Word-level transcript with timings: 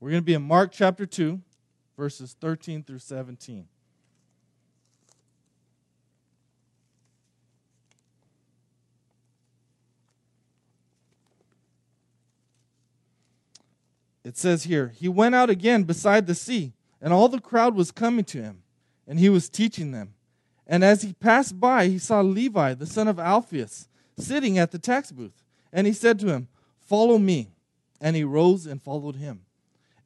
We're 0.00 0.10
going 0.10 0.22
to 0.22 0.26
be 0.26 0.34
in 0.34 0.42
Mark 0.42 0.72
chapter 0.72 1.04
2, 1.04 1.38
verses 1.94 2.34
13 2.40 2.82
through 2.82 3.00
17. 3.00 3.68
It 14.24 14.38
says 14.38 14.64
here, 14.64 14.92
He 14.96 15.06
went 15.06 15.34
out 15.34 15.50
again 15.50 15.82
beside 15.82 16.26
the 16.26 16.34
sea, 16.34 16.72
and 17.02 17.12
all 17.12 17.28
the 17.28 17.40
crowd 17.40 17.74
was 17.74 17.90
coming 17.90 18.24
to 18.26 18.42
him, 18.42 18.62
and 19.06 19.18
he 19.18 19.28
was 19.28 19.50
teaching 19.50 19.92
them. 19.92 20.14
And 20.66 20.82
as 20.82 21.02
he 21.02 21.12
passed 21.12 21.60
by, 21.60 21.88
he 21.88 21.98
saw 21.98 22.20
Levi, 22.22 22.72
the 22.74 22.86
son 22.86 23.08
of 23.08 23.18
Alphaeus, 23.18 23.88
sitting 24.16 24.56
at 24.56 24.70
the 24.70 24.78
tax 24.78 25.12
booth. 25.12 25.42
And 25.72 25.86
he 25.86 25.92
said 25.92 26.18
to 26.20 26.28
him, 26.28 26.48
Follow 26.78 27.18
me. 27.18 27.50
And 28.00 28.16
he 28.16 28.24
rose 28.24 28.66
and 28.66 28.80
followed 28.80 29.16
him. 29.16 29.42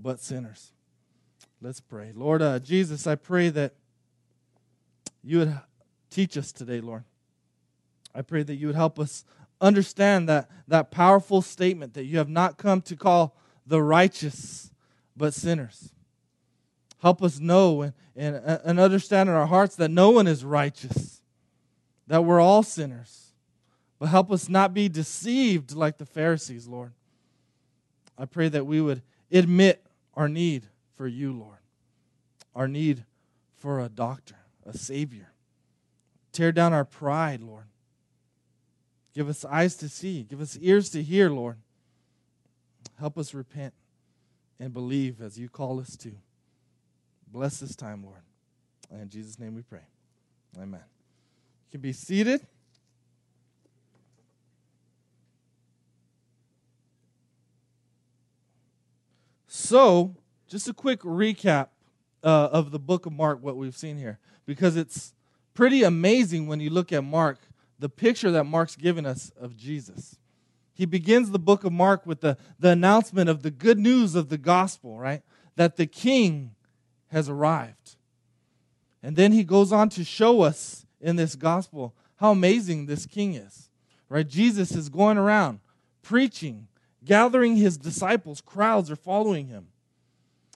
but 0.00 0.20
sinners. 0.20 0.72
Let's 1.60 1.80
pray. 1.80 2.12
Lord 2.14 2.40
uh, 2.40 2.58
Jesus, 2.60 3.06
I 3.06 3.16
pray 3.16 3.48
that 3.50 3.74
you 5.24 5.38
would 5.38 5.60
teach 6.10 6.36
us 6.36 6.52
today, 6.52 6.80
Lord. 6.80 7.04
I 8.14 8.22
pray 8.22 8.42
that 8.42 8.54
you 8.54 8.68
would 8.68 8.76
help 8.76 8.98
us 8.98 9.24
understand 9.60 10.28
that, 10.28 10.48
that 10.68 10.90
powerful 10.90 11.42
statement 11.42 11.94
that 11.94 12.04
you 12.04 12.18
have 12.18 12.28
not 12.28 12.58
come 12.58 12.80
to 12.82 12.96
call 12.96 13.36
the 13.66 13.82
righteous, 13.82 14.70
but 15.16 15.34
sinners. 15.34 15.92
Help 17.02 17.22
us 17.22 17.38
know 17.38 17.82
and, 17.82 17.92
and, 18.16 18.60
and 18.64 18.80
understand 18.80 19.28
in 19.28 19.34
our 19.34 19.46
hearts 19.46 19.76
that 19.76 19.90
no 19.90 20.10
one 20.10 20.26
is 20.26 20.44
righteous, 20.44 21.20
that 22.06 22.24
we're 22.24 22.40
all 22.40 22.62
sinners. 22.62 23.32
But 23.98 24.06
help 24.06 24.30
us 24.30 24.48
not 24.48 24.72
be 24.72 24.88
deceived 24.88 25.74
like 25.74 25.98
the 25.98 26.06
Pharisees, 26.06 26.68
Lord. 26.68 26.92
I 28.16 28.24
pray 28.26 28.48
that 28.48 28.64
we 28.64 28.80
would 28.80 29.02
admit 29.30 29.84
our 30.18 30.28
need 30.28 30.66
for 30.96 31.06
you, 31.06 31.32
Lord, 31.32 31.60
our 32.52 32.66
need 32.66 33.04
for 33.56 33.78
a 33.78 33.88
doctor, 33.88 34.34
a 34.66 34.76
Savior. 34.76 35.32
Tear 36.32 36.50
down 36.50 36.72
our 36.72 36.84
pride, 36.84 37.40
Lord. 37.40 37.66
Give 39.14 39.28
us 39.28 39.44
eyes 39.44 39.76
to 39.76 39.88
see, 39.88 40.24
give 40.24 40.40
us 40.40 40.58
ears 40.60 40.90
to 40.90 41.04
hear, 41.04 41.30
Lord. 41.30 41.58
Help 42.98 43.16
us 43.16 43.32
repent 43.32 43.74
and 44.58 44.72
believe 44.72 45.22
as 45.22 45.38
you 45.38 45.48
call 45.48 45.78
us 45.78 45.96
to. 45.98 46.10
Bless 47.30 47.60
this 47.60 47.76
time, 47.76 48.02
Lord. 48.02 48.22
In 48.90 49.08
Jesus' 49.08 49.38
name 49.38 49.54
we 49.54 49.62
pray. 49.62 49.86
Amen. 50.56 50.80
You 50.80 51.70
can 51.70 51.80
be 51.80 51.92
seated. 51.92 52.44
So, 59.68 60.16
just 60.46 60.66
a 60.66 60.72
quick 60.72 61.00
recap 61.00 61.68
uh, 62.24 62.48
of 62.50 62.70
the 62.70 62.78
book 62.78 63.04
of 63.04 63.12
Mark, 63.12 63.42
what 63.42 63.58
we've 63.58 63.76
seen 63.76 63.98
here, 63.98 64.18
because 64.46 64.76
it's 64.76 65.12
pretty 65.52 65.82
amazing 65.82 66.46
when 66.46 66.58
you 66.58 66.70
look 66.70 66.90
at 66.90 67.04
Mark, 67.04 67.38
the 67.78 67.90
picture 67.90 68.30
that 68.30 68.44
Mark's 68.44 68.76
given 68.76 69.04
us 69.04 69.30
of 69.38 69.58
Jesus. 69.58 70.16
He 70.72 70.86
begins 70.86 71.32
the 71.32 71.38
book 71.38 71.64
of 71.64 71.72
Mark 71.74 72.06
with 72.06 72.22
the, 72.22 72.38
the 72.58 72.70
announcement 72.70 73.28
of 73.28 73.42
the 73.42 73.50
good 73.50 73.78
news 73.78 74.14
of 74.14 74.30
the 74.30 74.38
gospel, 74.38 74.98
right? 74.98 75.20
That 75.56 75.76
the 75.76 75.86
king 75.86 76.52
has 77.08 77.28
arrived. 77.28 77.96
And 79.02 79.16
then 79.16 79.32
he 79.32 79.44
goes 79.44 79.70
on 79.70 79.90
to 79.90 80.02
show 80.02 80.40
us 80.40 80.86
in 80.98 81.16
this 81.16 81.34
gospel 81.36 81.94
how 82.16 82.30
amazing 82.30 82.86
this 82.86 83.04
king 83.04 83.34
is, 83.34 83.68
right? 84.08 84.26
Jesus 84.26 84.72
is 84.72 84.88
going 84.88 85.18
around 85.18 85.60
preaching, 86.02 86.67
gathering 87.08 87.56
his 87.56 87.76
disciples, 87.76 88.40
crowds 88.40 88.90
are 88.90 88.96
following 88.96 89.48
him. 89.48 89.66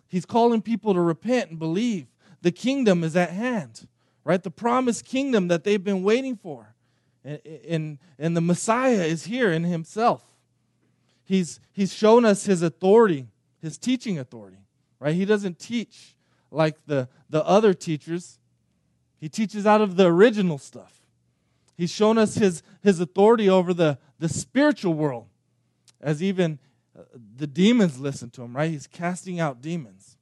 He's 0.06 0.26
calling 0.26 0.62
people 0.62 0.94
to 0.94 1.00
repent 1.00 1.50
and 1.50 1.58
believe. 1.58 2.06
The 2.42 2.52
kingdom 2.52 3.02
is 3.02 3.16
at 3.16 3.30
hand, 3.30 3.88
right? 4.22 4.42
The 4.42 4.50
promised 4.50 5.04
kingdom 5.04 5.48
that 5.48 5.64
they've 5.64 5.82
been 5.82 6.04
waiting 6.04 6.36
for. 6.36 6.74
And, 7.24 7.40
and, 7.68 7.98
and 8.18 8.36
the 8.36 8.40
Messiah 8.40 9.02
is 9.02 9.24
here 9.24 9.50
in 9.50 9.64
himself. 9.64 10.22
He's, 11.24 11.58
he's 11.72 11.94
shown 11.94 12.24
us 12.24 12.44
his 12.44 12.62
authority, 12.62 13.28
his 13.60 13.78
teaching 13.78 14.18
authority, 14.18 14.58
right? 15.00 15.14
He 15.14 15.24
doesn't 15.24 15.58
teach 15.58 16.14
like 16.50 16.76
the, 16.86 17.08
the 17.30 17.44
other 17.46 17.72
teachers, 17.72 18.38
he 19.18 19.28
teaches 19.28 19.66
out 19.66 19.80
of 19.80 19.96
the 19.96 20.06
original 20.06 20.58
stuff. 20.58 21.00
He's 21.76 21.90
shown 21.90 22.18
us 22.18 22.34
his, 22.34 22.62
his 22.82 23.00
authority 23.00 23.48
over 23.48 23.72
the, 23.72 23.98
the 24.18 24.28
spiritual 24.28 24.92
world, 24.94 25.28
as 26.02 26.22
even 26.22 26.58
uh, 26.98 27.02
the 27.36 27.46
demons 27.46 27.98
listen 27.98 28.30
to 28.30 28.42
him, 28.42 28.56
right? 28.56 28.70
He's 28.70 28.86
casting 28.86 29.40
out 29.40 29.62
demons. 29.62 30.16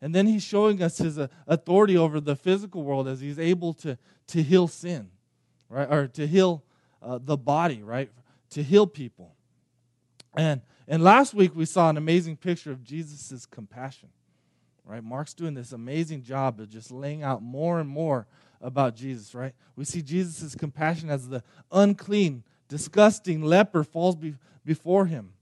And 0.00 0.14
then 0.14 0.26
he's 0.26 0.42
showing 0.42 0.82
us 0.82 0.98
his 0.98 1.18
uh, 1.18 1.28
authority 1.46 1.96
over 1.96 2.20
the 2.20 2.36
physical 2.36 2.82
world 2.82 3.08
as 3.08 3.20
he's 3.20 3.38
able 3.38 3.72
to, 3.74 3.98
to 4.28 4.42
heal 4.42 4.68
sin 4.68 5.10
right? 5.74 5.90
Or 5.90 6.06
to 6.08 6.26
heal 6.26 6.62
uh, 7.02 7.18
the 7.22 7.36
body, 7.36 7.82
right? 7.82 8.10
To 8.50 8.62
heal 8.62 8.86
people. 8.86 9.34
And 10.36 10.62
and 10.86 11.02
last 11.02 11.34
week 11.34 11.56
we 11.56 11.64
saw 11.64 11.88
an 11.88 11.96
amazing 11.96 12.36
picture 12.36 12.70
of 12.70 12.84
Jesus' 12.84 13.46
compassion. 13.46 14.10
Right? 14.84 15.02
Mark's 15.02 15.32
doing 15.32 15.54
this 15.54 15.72
amazing 15.72 16.22
job 16.22 16.60
of 16.60 16.68
just 16.68 16.90
laying 16.90 17.22
out 17.22 17.42
more 17.42 17.80
and 17.80 17.88
more 17.88 18.26
about 18.60 18.94
Jesus, 18.94 19.34
right? 19.34 19.54
We 19.76 19.86
see 19.86 20.02
Jesus' 20.02 20.54
compassion 20.54 21.08
as 21.08 21.28
the 21.28 21.42
unclean, 21.72 22.44
disgusting 22.68 23.42
leper 23.42 23.82
falls 23.82 24.14
be- 24.14 24.36
before 24.64 25.06
him, 25.06 25.32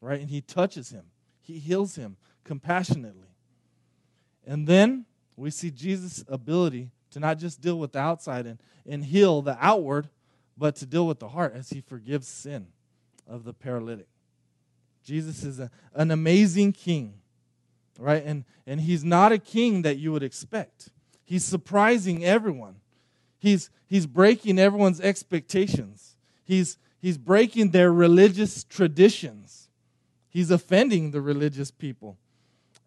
right? 0.00 0.20
And 0.20 0.30
he 0.30 0.40
touches 0.40 0.90
him. 0.90 1.04
He 1.40 1.58
heals 1.58 1.96
him 1.96 2.16
compassionately. 2.44 3.28
And 4.46 4.66
then 4.66 5.04
we 5.36 5.50
see 5.50 5.70
Jesus' 5.70 6.24
ability 6.28 6.90
to 7.10 7.20
not 7.20 7.38
just 7.38 7.60
deal 7.60 7.78
with 7.78 7.92
the 7.92 7.98
outside 7.98 8.46
and, 8.46 8.58
and 8.86 9.04
heal 9.04 9.42
the 9.42 9.56
outward, 9.60 10.08
but 10.56 10.76
to 10.76 10.86
deal 10.86 11.06
with 11.06 11.18
the 11.18 11.28
heart 11.28 11.54
as 11.54 11.70
he 11.70 11.80
forgives 11.80 12.28
sin 12.28 12.68
of 13.26 13.44
the 13.44 13.52
paralytic. 13.52 14.08
Jesus 15.04 15.44
is 15.44 15.58
a, 15.58 15.70
an 15.94 16.10
amazing 16.10 16.72
king, 16.72 17.14
right? 17.98 18.22
And, 18.24 18.44
and 18.66 18.80
he's 18.80 19.04
not 19.04 19.32
a 19.32 19.38
king 19.38 19.82
that 19.82 19.98
you 19.98 20.12
would 20.12 20.22
expect. 20.22 20.90
He's 21.24 21.44
surprising 21.44 22.24
everyone. 22.24 22.76
He's, 23.38 23.70
he's 23.86 24.06
breaking 24.06 24.58
everyone's 24.58 25.00
expectations. 25.00 26.16
He's, 26.44 26.76
he's 27.00 27.18
breaking 27.18 27.70
their 27.70 27.92
religious 27.92 28.64
traditions. 28.64 29.68
He's 30.28 30.50
offending 30.50 31.10
the 31.10 31.20
religious 31.20 31.70
people. 31.70 32.16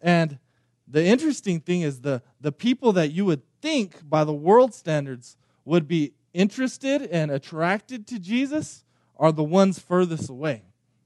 And 0.01 0.39
the 0.87 1.03
interesting 1.03 1.59
thing 1.59 1.81
is 1.81 2.01
the, 2.01 2.21
the 2.39 2.51
people 2.51 2.93
that 2.93 3.11
you 3.11 3.25
would 3.25 3.41
think 3.61 4.07
by 4.09 4.23
the 4.23 4.33
world 4.33 4.73
standards 4.73 5.37
would 5.65 5.87
be 5.87 6.13
interested 6.33 7.01
and 7.03 7.31
attracted 7.31 8.07
to 8.07 8.19
Jesus 8.19 8.83
are 9.17 9.31
the 9.31 9.43
ones 9.43 9.79
furthest 9.79 10.29
away, 10.29 10.63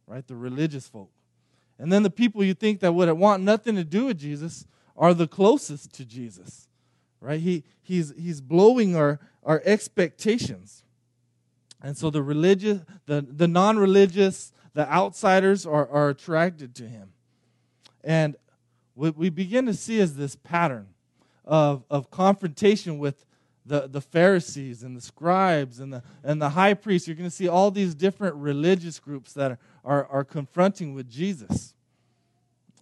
right? 0.07 0.25
The 0.25 0.35
religious 0.35 0.88
folk. 0.88 1.12
And 1.79 1.91
then 1.91 2.03
the 2.03 2.09
people 2.09 2.44
you 2.44 2.53
think 2.53 2.80
that 2.80 2.94
would 2.94 3.12
want 3.13 3.44
nothing 3.44 3.75
to 3.75 3.83
do 3.83 4.06
with 4.06 4.18
Jesus 4.18 4.65
are 4.95 5.13
the 5.13 5.27
closest 5.27 5.94
to 5.94 6.06
Jesus, 6.06 6.68
right? 7.21 7.39
He, 7.39 7.63
he's, 7.83 8.13
he's 8.18 8.42
blowing 8.42 8.95
our, 8.95 9.19
our 9.44 9.62
expectations. 9.63 10.83
And 11.81 11.97
so 11.97 12.09
the 12.09 12.24
religious, 12.24 12.81
the, 13.06 13.21
the 13.21 13.47
non-religious, 13.47 14.51
the 14.74 14.91
outsiders 14.91 15.65
are, 15.65 15.88
are 15.89 16.09
attracted 16.09 16.75
to 16.75 16.88
him. 16.88 17.13
And 18.03 18.35
what 18.95 19.15
we 19.15 19.29
begin 19.29 19.65
to 19.68 19.74
see 19.74 20.00
is 20.00 20.15
this 20.15 20.35
pattern 20.35 20.88
of, 21.45 21.83
of 21.89 22.09
confrontation 22.09 22.97
with 22.97 23.25
the, 23.65 23.88
the 23.88 24.01
Pharisees 24.01 24.81
and 24.81 24.95
the 24.95 25.01
scribes 25.01 25.79
and 25.79 25.91
the, 25.91 26.03
and 26.24 26.41
the 26.41 26.50
high 26.50 26.74
priests. 26.74 27.07
You're 27.07 27.18
going 27.18 27.29
to 27.29 27.35
see 27.35 27.47
all 27.47 27.69
these 27.69 27.94
different 27.94 28.35
religious 28.35 29.00
groups 29.00 29.33
that 29.33 29.51
are, 29.51 29.59
are, 29.83 30.06
are 30.07 30.24
confronting 30.24 30.94
with 30.94 31.09
Jesus. 31.09 31.75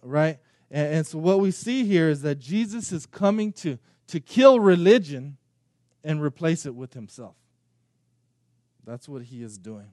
Right? 0.02 0.38
And, 0.70 0.94
and 0.94 1.06
so 1.06 1.18
what 1.18 1.40
we 1.40 1.50
see 1.50 1.84
here 1.84 2.08
is 2.08 2.22
that 2.22 2.38
Jesus 2.38 2.92
is 2.92 3.04
coming 3.04 3.52
to, 3.54 3.78
to 4.08 4.20
kill 4.20 4.60
religion 4.60 5.36
and 6.04 6.22
replace 6.22 6.64
it 6.66 6.74
with 6.74 6.94
himself. 6.94 7.34
That's 8.86 9.08
what 9.08 9.22
he 9.22 9.42
is 9.42 9.58
doing. 9.58 9.92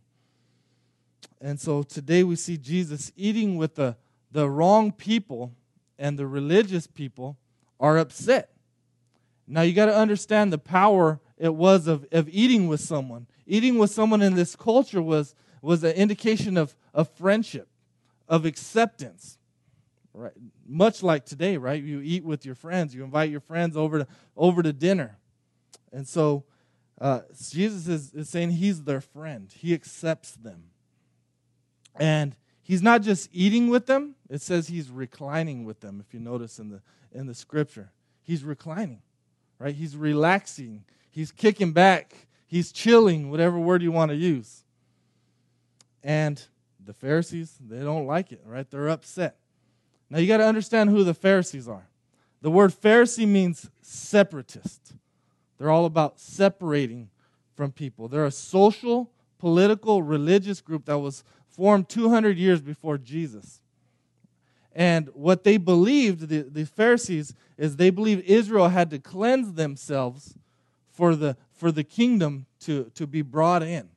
And 1.42 1.60
so 1.60 1.84
today 1.84 2.24
we 2.24 2.36
see 2.36 2.58
Jesus 2.58 3.12
eating 3.18 3.58
with 3.58 3.76
the, 3.76 3.98
the 4.32 4.50
wrong 4.50 4.92
people 4.92 5.52
and 5.98 6.18
the 6.18 6.28
religious 6.28 6.88
people 6.88 7.38
are 7.80 7.98
upset. 7.98 8.52
Now 9.48 9.62
you 9.62 9.74
got 9.74 9.88
to 9.88 9.96
understand 9.96 10.54
the 10.54 10.58
power 10.58 11.20
it 11.38 11.54
was 11.54 11.88
of, 11.88 12.06
of 12.12 12.30
eating 12.30 12.68
with 12.68 12.80
someone. 12.80 13.28
Eating 13.46 13.78
with 13.78 13.92
someone 13.92 14.22
in 14.22 14.36
this 14.36 14.56
culture 14.56 15.02
was, 15.02 15.36
was 15.62 15.84
an 15.84 15.92
indication 15.92 16.56
of, 16.56 16.76
of 16.94 17.10
friendship, 17.10 17.68
of 18.30 18.46
acceptance. 18.46 19.38
Right? 20.14 20.32
Much 20.66 21.02
like 21.02 21.26
today, 21.26 21.58
right? 21.58 21.82
You 21.82 22.00
eat 22.00 22.24
with 22.24 22.46
your 22.46 22.56
friends, 22.56 22.94
you 22.94 23.04
invite 23.04 23.32
your 23.32 23.40
friends 23.42 23.76
over 23.76 24.00
to, 24.00 24.08
over 24.38 24.62
to 24.62 24.72
dinner. 24.72 25.18
And 25.92 26.08
so 26.08 26.46
uh, 27.04 27.20
Jesus 27.50 27.90
is, 27.90 28.14
is 28.14 28.30
saying 28.30 28.52
he's 28.52 28.84
their 28.84 29.02
friend, 29.02 29.54
he 29.54 29.74
accepts 29.74 30.32
them. 30.32 30.64
And 31.96 32.34
he's 32.62 32.82
not 32.82 33.02
just 33.02 33.30
eating 33.34 33.70
with 33.70 33.88
them, 33.88 34.16
it 34.30 34.42
says 34.42 34.70
he's 34.70 34.90
reclining 34.90 35.66
with 35.66 35.82
them, 35.82 36.02
if 36.04 36.14
you 36.14 36.22
notice 36.22 36.60
in 36.60 36.70
the, 36.70 36.82
in 37.12 37.28
the 37.28 37.36
scripture. 37.36 37.92
He's 38.22 38.46
reclining, 38.46 39.02
right? 39.60 39.76
He's 39.76 39.98
relaxing, 39.98 40.86
he's 41.12 41.34
kicking 41.34 41.74
back, 41.74 42.28
he's 42.48 42.72
chilling, 42.72 43.30
whatever 43.30 43.60
word 43.60 43.82
you 43.82 43.92
want 43.92 44.12
to 44.12 44.16
use. 44.16 44.64
And 46.06 46.42
the 46.86 46.94
Pharisees, 46.94 47.58
they 47.60 47.84
don't 47.84 48.08
like 48.08 48.32
it, 48.32 48.42
right? 48.46 48.70
They're 48.72 48.88
upset. 48.88 49.36
Now 50.10 50.20
you 50.20 50.28
got 50.30 50.38
to 50.38 50.48
understand 50.48 50.90
who 50.90 51.04
the 51.04 51.14
Pharisees 51.14 51.68
are. 51.68 51.90
The 52.42 52.50
word 52.50 52.72
Pharisee 52.72 53.28
means 53.28 53.70
separatist. 53.82 54.94
They're 55.58 55.72
all 55.72 55.86
about 55.86 56.20
separating 56.20 57.10
from 57.56 57.72
people. 57.72 58.08
They're 58.08 58.26
a 58.26 58.32
social, 58.32 59.12
political, 59.40 60.02
religious 60.02 60.62
group 60.62 60.86
that 60.86 61.00
was 61.00 61.24
formed 61.48 61.90
200 61.90 62.38
years 62.38 62.62
before 62.62 62.98
Jesus. 62.98 63.62
And 64.76 65.10
what 65.14 65.44
they 65.44 65.58
believed, 65.58 66.30
the, 66.30 66.42
the 66.42 66.66
Pharisees, 66.66 67.36
is 67.58 67.76
they 67.76 67.92
believed 67.92 68.26
Israel 68.26 68.70
had 68.70 68.90
to 68.90 69.00
cleanse 69.00 69.54
themselves 69.54 70.36
for 70.92 71.16
the, 71.16 71.38
for 71.52 71.72
the 71.72 71.84
kingdom 71.84 72.48
to, 72.62 72.92
to 72.96 73.06
be 73.06 73.22
brought 73.22 73.62
in, 73.62 73.90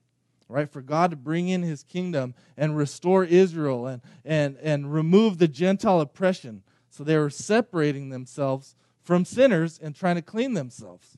right? 0.49 0.69
For 0.69 0.83
God 0.83 1.11
to 1.11 1.17
bring 1.17 1.49
in 1.49 1.63
his 1.63 1.83
kingdom 1.83 2.35
and 2.57 2.77
restore 2.77 3.25
Israel 3.25 3.87
and, 3.87 4.03
and, 4.25 4.57
and 4.63 4.93
remove 4.93 5.39
the 5.39 5.49
Gentile 5.49 6.01
oppression. 6.01 6.63
So 6.91 7.05
they 7.05 7.17
were 7.17 7.31
separating 7.31 8.11
themselves 8.11 8.75
from 9.03 9.25
sinners 9.25 9.79
and 9.83 9.95
trying 9.95 10.17
to 10.17 10.23
clean 10.23 10.55
themselves. 10.55 11.17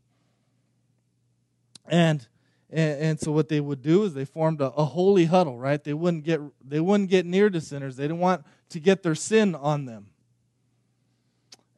And 1.88 2.26
and, 2.70 3.00
and, 3.00 3.20
so 3.20 3.32
what 3.32 3.48
they 3.48 3.60
would 3.60 3.80
do 3.80 4.04
is 4.04 4.12
they 4.12 4.26
formed 4.26 4.60
a, 4.60 4.70
a, 4.72 4.84
holy 4.84 5.24
huddle, 5.24 5.58
right? 5.58 5.82
They 5.82 5.94
wouldn't 5.94 6.24
get 6.24 6.38
they 6.62 6.80
wouldn't 6.80 7.08
get 7.08 7.24
near 7.24 7.48
to 7.48 7.62
sinners. 7.62 7.96
They 7.96 8.04
didn't 8.04 8.18
want 8.18 8.44
to 8.68 8.78
get 8.78 9.02
their 9.02 9.14
sin 9.14 9.54
on 9.54 9.86
them. 9.86 10.08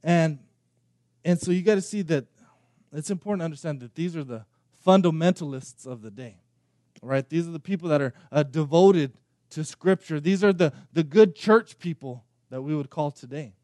And 0.03 0.41
and 1.25 1.41
so 1.41 1.53
you 1.53 1.63
got 1.63 1.77
to 1.77 1.83
see 1.83 2.03
that 2.03 2.27
it's 2.93 3.11
important 3.11 3.43
to 3.43 3.45
understand 3.45 3.79
that 3.81 3.95
these 3.95 4.17
are 4.17 4.25
the 4.25 4.47
fundamentalists 4.85 5.87
of 5.87 6.03
the 6.03 6.11
day, 6.11 6.41
right? 7.03 7.29
These 7.29 7.47
are 7.47 7.53
the 7.53 7.61
people 7.61 7.89
that 7.91 8.03
are 8.03 8.15
uh, 8.33 8.43
devoted 8.43 9.13
to 9.51 9.63
Scripture. 9.63 10.19
These 10.19 10.43
are 10.43 10.53
the 10.53 10.73
the 10.93 11.05
good 11.05 11.37
church 11.37 11.79
people 11.79 12.25
that 12.51 12.63
we 12.63 12.75
would 12.75 12.91
call 12.91 13.13
today. 13.13 13.55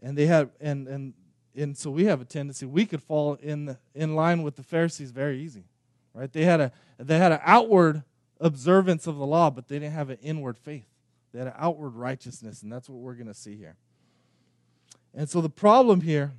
And 0.00 0.16
they 0.16 0.26
had 0.26 0.50
and 0.60 0.86
and 0.86 1.14
and 1.56 1.76
so 1.76 1.90
we 1.90 2.04
have 2.06 2.20
a 2.20 2.24
tendency 2.24 2.66
we 2.66 2.86
could 2.86 3.02
fall 3.02 3.34
in 3.34 3.76
in 3.94 4.14
line 4.14 4.42
with 4.42 4.56
the 4.56 4.62
Pharisees 4.62 5.10
very 5.10 5.40
easy, 5.40 5.64
right? 6.12 6.32
They 6.32 6.44
had 6.44 6.60
a 6.60 6.72
they 6.98 7.18
had 7.18 7.32
an 7.32 7.40
outward 7.42 8.02
observance 8.40 9.06
of 9.06 9.16
the 9.16 9.26
law, 9.26 9.50
but 9.50 9.68
they 9.68 9.78
didn't 9.78 9.94
have 9.94 10.10
an 10.10 10.18
inward 10.22 10.58
faith. 10.58 10.86
They 11.32 11.38
had 11.38 11.48
an 11.48 11.54
outward 11.56 11.90
righteousness, 11.90 12.62
and 12.62 12.72
that's 12.72 12.88
what 12.88 12.98
we're 12.98 13.14
going 13.14 13.26
to 13.26 13.34
see 13.34 13.56
here. 13.56 13.76
And 15.14 15.28
so 15.28 15.40
the 15.40 15.48
problem 15.48 16.00
here 16.00 16.32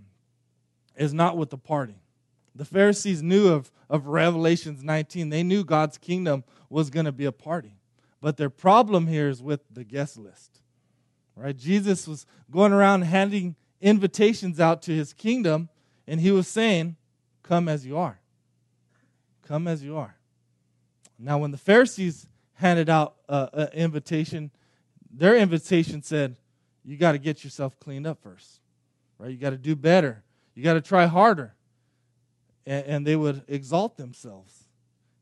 is 0.96 1.14
not 1.14 1.38
with 1.38 1.50
the 1.50 1.58
party. 1.58 1.96
The 2.54 2.66
Pharisees 2.66 3.22
knew 3.22 3.50
of, 3.50 3.72
of 3.90 4.08
Revelations 4.08 4.84
19. 4.84 5.30
They 5.30 5.44
knew 5.44 5.64
God's 5.64 5.98
kingdom 5.98 6.44
was 6.70 6.90
going 6.90 7.06
to 7.06 7.12
be 7.12 7.26
a 7.26 7.32
party. 7.32 7.76
But 8.22 8.38
their 8.38 8.50
problem 8.50 9.08
here 9.08 9.30
is 9.30 9.44
with 9.44 9.62
the 9.70 9.84
guest 9.84 10.18
list. 10.18 10.62
Right? 11.36 11.56
Jesus 11.56 12.08
was 12.08 12.26
going 12.50 12.72
around 12.72 13.02
handing 13.02 13.56
invitations 13.82 14.60
out 14.60 14.82
to 14.84 14.92
his 14.92 15.14
kingdom, 15.14 15.70
and 16.08 16.20
he 16.20 16.32
was 16.32 16.48
saying, 16.48 16.96
Come 17.44 17.70
as 17.70 17.86
you 17.86 17.98
are. 17.98 18.20
Come 19.48 19.68
as 19.68 19.84
you 19.84 19.98
are. 19.98 20.16
Now, 21.20 21.38
when 21.38 21.52
the 21.52 21.58
Pharisees 21.58 22.28
handed 22.54 22.90
out 22.90 23.16
uh, 23.30 23.48
an 23.54 23.68
invitation, 23.74 24.52
their 25.12 25.38
invitation 25.38 26.02
said, 26.02 26.38
You 26.84 26.98
got 26.98 27.12
to 27.12 27.18
get 27.18 27.44
yourself 27.44 27.80
cleaned 27.80 28.08
up 28.08 28.22
first, 28.22 28.60
right? 29.20 29.30
You 29.30 29.38
got 29.38 29.52
to 29.52 29.58
do 29.58 29.76
better. 29.76 30.24
You 30.56 30.64
got 30.64 30.74
to 30.74 30.82
try 30.82 31.06
harder. 31.06 31.54
And, 32.66 32.86
and 32.86 33.08
they 33.08 33.16
would 33.16 33.44
exalt 33.48 33.98
themselves. 33.98 34.64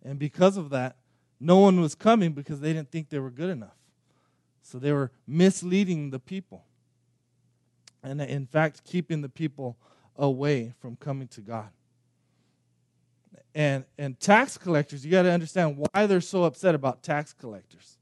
And 0.04 0.18
because 0.18 0.58
of 0.58 0.70
that, 0.70 0.98
no 1.40 1.60
one 1.60 1.82
was 1.82 1.96
coming 1.96 2.32
because 2.32 2.62
they 2.62 2.72
didn't 2.72 2.92
think 2.92 3.10
they 3.10 3.20
were 3.20 3.32
good 3.32 3.50
enough. 3.50 3.76
So 4.62 4.80
they 4.80 4.94
were 4.94 5.12
misleading 5.28 6.12
the 6.12 6.20
people 6.20 6.64
and 8.04 8.22
in 8.22 8.46
fact 8.46 8.84
keeping 8.84 9.22
the 9.22 9.30
people 9.30 9.78
away 10.16 10.74
from 10.80 10.96
coming 10.96 11.28
to 11.30 11.42
God. 11.42 11.70
And 13.56 13.86
and 13.98 14.20
tax 14.20 14.58
collectors, 14.58 15.06
you 15.06 15.12
got 15.12 15.24
to 15.24 15.32
understand 15.32 15.78
why 15.78 16.06
they're 16.08 16.22
so 16.22 16.44
upset 16.44 16.76
about 16.76 17.04
tax 17.04 17.34
collectors. 17.34 17.98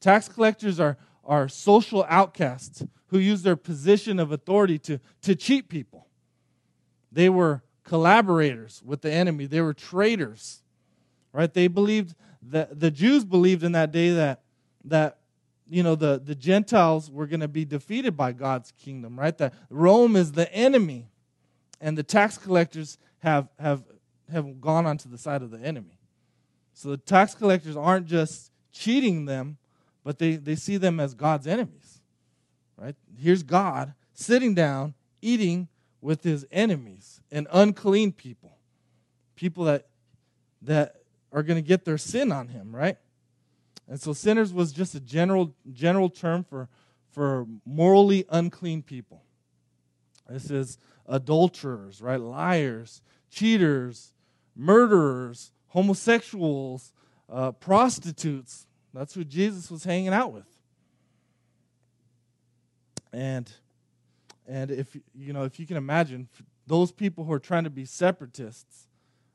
Tax 0.00 0.28
collectors 0.28 0.80
are 0.80 0.96
are 1.24 1.48
social 1.48 2.04
outcasts 2.08 2.84
who 3.08 3.18
use 3.18 3.42
their 3.42 3.56
position 3.56 4.18
of 4.18 4.32
authority 4.32 4.78
to, 4.78 5.00
to 5.22 5.34
cheat 5.34 5.68
people. 5.68 6.06
They 7.12 7.28
were 7.28 7.62
collaborators 7.84 8.82
with 8.84 9.02
the 9.02 9.12
enemy. 9.12 9.46
They 9.46 9.60
were 9.60 9.74
traitors. 9.74 10.62
Right? 11.32 11.52
They 11.52 11.68
believed 11.68 12.14
that 12.42 12.80
the 12.80 12.90
Jews 12.90 13.24
believed 13.24 13.62
in 13.62 13.72
that 13.72 13.92
day 13.92 14.10
that 14.10 14.42
that 14.84 15.18
you 15.68 15.82
know 15.82 15.94
the, 15.94 16.20
the 16.22 16.34
gentiles 16.34 17.10
were 17.10 17.26
going 17.26 17.40
to 17.40 17.48
be 17.48 17.64
defeated 17.64 18.16
by 18.16 18.32
god's 18.32 18.72
kingdom 18.72 19.18
right? 19.18 19.36
That 19.38 19.54
rome 19.70 20.16
is 20.16 20.32
the 20.32 20.52
enemy 20.52 21.08
and 21.80 21.96
the 21.96 22.02
tax 22.02 22.38
collectors 22.38 22.98
have 23.18 23.48
have 23.58 23.84
have 24.30 24.60
gone 24.60 24.86
onto 24.86 25.08
the 25.08 25.18
side 25.18 25.42
of 25.42 25.52
the 25.52 25.60
enemy. 25.60 26.00
So 26.74 26.90
the 26.90 26.96
tax 26.96 27.34
collectors 27.34 27.76
aren't 27.76 28.06
just 28.06 28.50
cheating 28.72 29.24
them 29.24 29.58
but 30.04 30.18
they, 30.18 30.36
they 30.36 30.54
see 30.54 30.76
them 30.76 31.00
as 31.00 31.14
god's 31.14 31.46
enemies 31.46 32.00
right? 32.76 32.94
Here's 33.18 33.42
god 33.42 33.94
sitting 34.12 34.54
down 34.54 34.94
eating 35.20 35.68
with 36.00 36.22
his 36.22 36.46
enemies 36.52 37.20
and 37.32 37.48
unclean 37.50 38.12
people. 38.12 38.58
People 39.34 39.64
that 39.64 39.88
that 40.62 40.96
are 41.32 41.42
going 41.42 41.62
to 41.62 41.66
get 41.66 41.84
their 41.84 41.98
sin 41.98 42.32
on 42.32 42.48
him 42.48 42.74
right 42.74 42.96
and 43.88 44.00
so 44.00 44.12
sinners 44.12 44.52
was 44.52 44.72
just 44.72 44.94
a 44.94 45.00
general 45.00 45.54
general 45.72 46.10
term 46.10 46.44
for 46.44 46.68
for 47.10 47.46
morally 47.64 48.24
unclean 48.28 48.82
people. 48.82 49.22
This 50.28 50.50
is 50.50 50.78
adulterers, 51.06 52.02
right? 52.02 52.20
Liars, 52.20 53.00
cheaters, 53.30 54.12
murderers, 54.54 55.52
homosexuals, 55.68 56.92
uh, 57.30 57.52
prostitutes. 57.52 58.66
That's 58.92 59.14
who 59.14 59.24
Jesus 59.24 59.70
was 59.70 59.84
hanging 59.84 60.12
out 60.12 60.32
with. 60.32 60.46
And 63.12 63.50
and 64.46 64.70
if 64.70 64.96
you 65.14 65.32
know 65.32 65.44
if 65.44 65.60
you 65.60 65.66
can 65.66 65.76
imagine 65.76 66.28
those 66.66 66.90
people 66.90 67.24
who 67.24 67.32
are 67.32 67.38
trying 67.38 67.64
to 67.64 67.70
be 67.70 67.84
separatists 67.84 68.88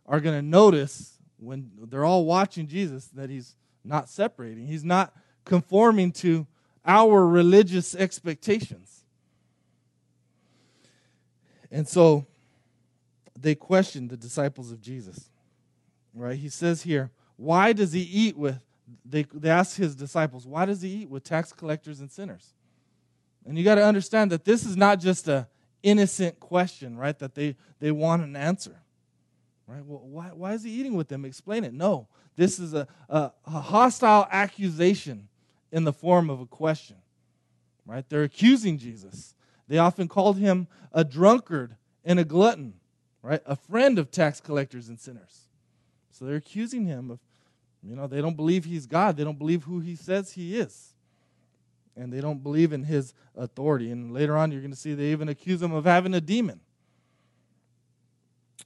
are 0.05 0.19
going 0.19 0.35
to 0.35 0.41
notice 0.45 1.17
when 1.37 1.71
they're 1.87 2.05
all 2.05 2.25
watching 2.25 2.67
Jesus 2.67 3.07
that 3.07 3.29
he's 3.29 3.55
not 3.83 4.09
separating. 4.09 4.67
He's 4.67 4.83
not 4.83 5.13
conforming 5.45 6.11
to 6.13 6.47
our 6.85 7.25
religious 7.27 7.95
expectations. 7.95 9.03
And 11.71 11.87
so 11.87 12.25
they 13.39 13.55
questioned 13.55 14.09
the 14.09 14.17
disciples 14.17 14.71
of 14.71 14.81
Jesus. 14.81 15.29
Right? 16.13 16.37
He 16.37 16.49
says 16.49 16.83
here, 16.83 17.11
why 17.37 17.73
does 17.73 17.93
he 17.93 18.01
eat 18.01 18.37
with 18.37 18.59
they, 19.05 19.23
they 19.33 19.49
ask 19.49 19.77
his 19.77 19.95
disciples, 19.95 20.45
why 20.45 20.65
does 20.65 20.81
he 20.81 20.89
eat 20.89 21.09
with 21.09 21.23
tax 21.23 21.53
collectors 21.53 22.01
and 22.01 22.11
sinners? 22.11 22.53
And 23.45 23.57
you 23.57 23.63
got 23.63 23.75
to 23.75 23.85
understand 23.85 24.31
that 24.31 24.43
this 24.45 24.65
is 24.65 24.75
not 24.75 24.99
just 24.99 25.27
a 25.27 25.47
innocent 25.81 26.39
question, 26.39 26.97
right? 26.97 27.17
That 27.17 27.33
they, 27.33 27.55
they 27.79 27.91
want 27.91 28.23
an 28.23 28.35
answer. 28.35 28.80
Right? 29.67 29.85
Well, 29.85 30.01
why, 30.03 30.27
why 30.33 30.53
is 30.53 30.63
he 30.63 30.71
eating 30.71 30.95
with 30.95 31.07
them? 31.07 31.23
Explain 31.23 31.63
it. 31.63 31.73
No. 31.73 32.07
This 32.35 32.59
is 32.59 32.73
a, 32.73 32.87
a, 33.09 33.31
a 33.45 33.59
hostile 33.61 34.27
accusation 34.31 35.29
in 35.71 35.83
the 35.85 35.93
form 35.93 36.29
of 36.29 36.41
a 36.41 36.45
question. 36.45 36.97
Right? 37.85 38.03
They're 38.09 38.23
accusing 38.23 38.77
Jesus. 38.77 39.33
They 39.67 39.77
often 39.77 40.07
called 40.07 40.37
him 40.37 40.67
a 40.91 41.03
drunkard 41.03 41.75
and 42.03 42.19
a 42.19 42.25
glutton, 42.25 42.73
right? 43.21 43.41
A 43.45 43.55
friend 43.55 43.97
of 43.97 44.11
tax 44.11 44.41
collectors 44.41 44.89
and 44.89 44.99
sinners. 44.99 45.47
So 46.11 46.25
they're 46.25 46.35
accusing 46.35 46.85
him 46.85 47.11
of, 47.11 47.19
you 47.81 47.95
know, 47.95 48.07
they 48.07 48.21
don't 48.21 48.35
believe 48.35 48.65
he's 48.65 48.85
God. 48.85 49.15
They 49.15 49.23
don't 49.23 49.39
believe 49.39 49.63
who 49.63 49.79
he 49.79 49.95
says 49.95 50.33
he 50.33 50.57
is. 50.57 50.93
and 51.95 52.11
they 52.11 52.21
don't 52.21 52.41
believe 52.41 52.73
in 52.73 52.83
his 52.83 53.13
authority. 53.35 53.91
And 53.91 54.13
later 54.13 54.37
on, 54.37 54.51
you're 54.51 54.61
going 54.61 54.71
to 54.71 54.77
see 54.77 54.93
they 54.93 55.11
even 55.11 55.29
accuse 55.29 55.61
him 55.61 55.73
of 55.73 55.85
having 55.85 56.13
a 56.13 56.21
demon. 56.21 56.59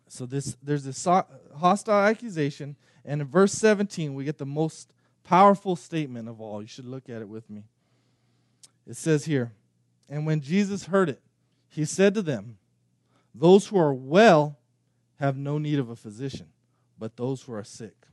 So 0.07 0.25
this 0.25 0.55
there's 0.61 0.83
this 0.83 1.03
hostile 1.05 1.99
accusation, 1.99 2.75
and 3.03 3.21
in 3.21 3.27
verse 3.27 3.53
17 3.53 4.13
we 4.13 4.23
get 4.23 4.37
the 4.37 4.45
most 4.45 4.91
powerful 5.23 5.75
statement 5.75 6.29
of 6.29 6.39
all. 6.39 6.61
You 6.61 6.67
should 6.67 6.85
look 6.85 7.09
at 7.09 7.21
it 7.21 7.27
with 7.27 7.49
me. 7.49 7.63
It 8.87 8.95
says 8.95 9.25
here, 9.25 9.53
and 10.07 10.25
when 10.25 10.41
Jesus 10.41 10.85
heard 10.85 11.09
it, 11.09 11.21
he 11.67 11.85
said 11.85 12.13
to 12.13 12.21
them, 12.21 12.57
"Those 13.33 13.67
who 13.67 13.77
are 13.77 13.93
well 13.93 14.57
have 15.19 15.37
no 15.37 15.57
need 15.57 15.79
of 15.79 15.89
a 15.89 15.95
physician, 15.95 16.47
but 16.99 17.17
those 17.17 17.41
who 17.41 17.53
are 17.53 17.63
sick. 17.63 18.07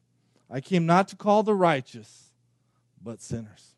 I 0.49 0.61
came 0.61 0.87
not 0.87 1.09
to 1.09 1.17
call 1.17 1.43
the 1.43 1.55
righteous, 1.55 2.33
but 3.03 3.21
sinners." 3.21 3.75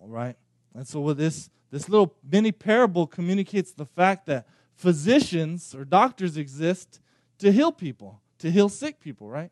All 0.00 0.08
right? 0.08 0.36
And 0.74 0.88
so 0.88 1.00
with 1.00 1.18
this 1.18 1.50
this 1.70 1.88
little 1.88 2.14
mini 2.22 2.52
parable 2.52 3.06
communicates 3.06 3.72
the 3.72 3.86
fact 3.86 4.26
that 4.26 4.46
physicians 4.74 5.74
or 5.74 5.84
doctors 5.84 6.36
exist 6.36 7.00
to 7.38 7.52
heal 7.52 7.72
people, 7.72 8.20
to 8.38 8.50
heal 8.50 8.68
sick 8.68 9.00
people, 9.00 9.28
right? 9.28 9.50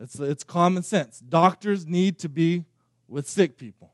It's, 0.00 0.18
it's 0.18 0.44
common 0.44 0.82
sense. 0.82 1.20
Doctors 1.20 1.86
need 1.86 2.18
to 2.20 2.28
be 2.28 2.64
with 3.08 3.28
sick 3.28 3.56
people. 3.56 3.92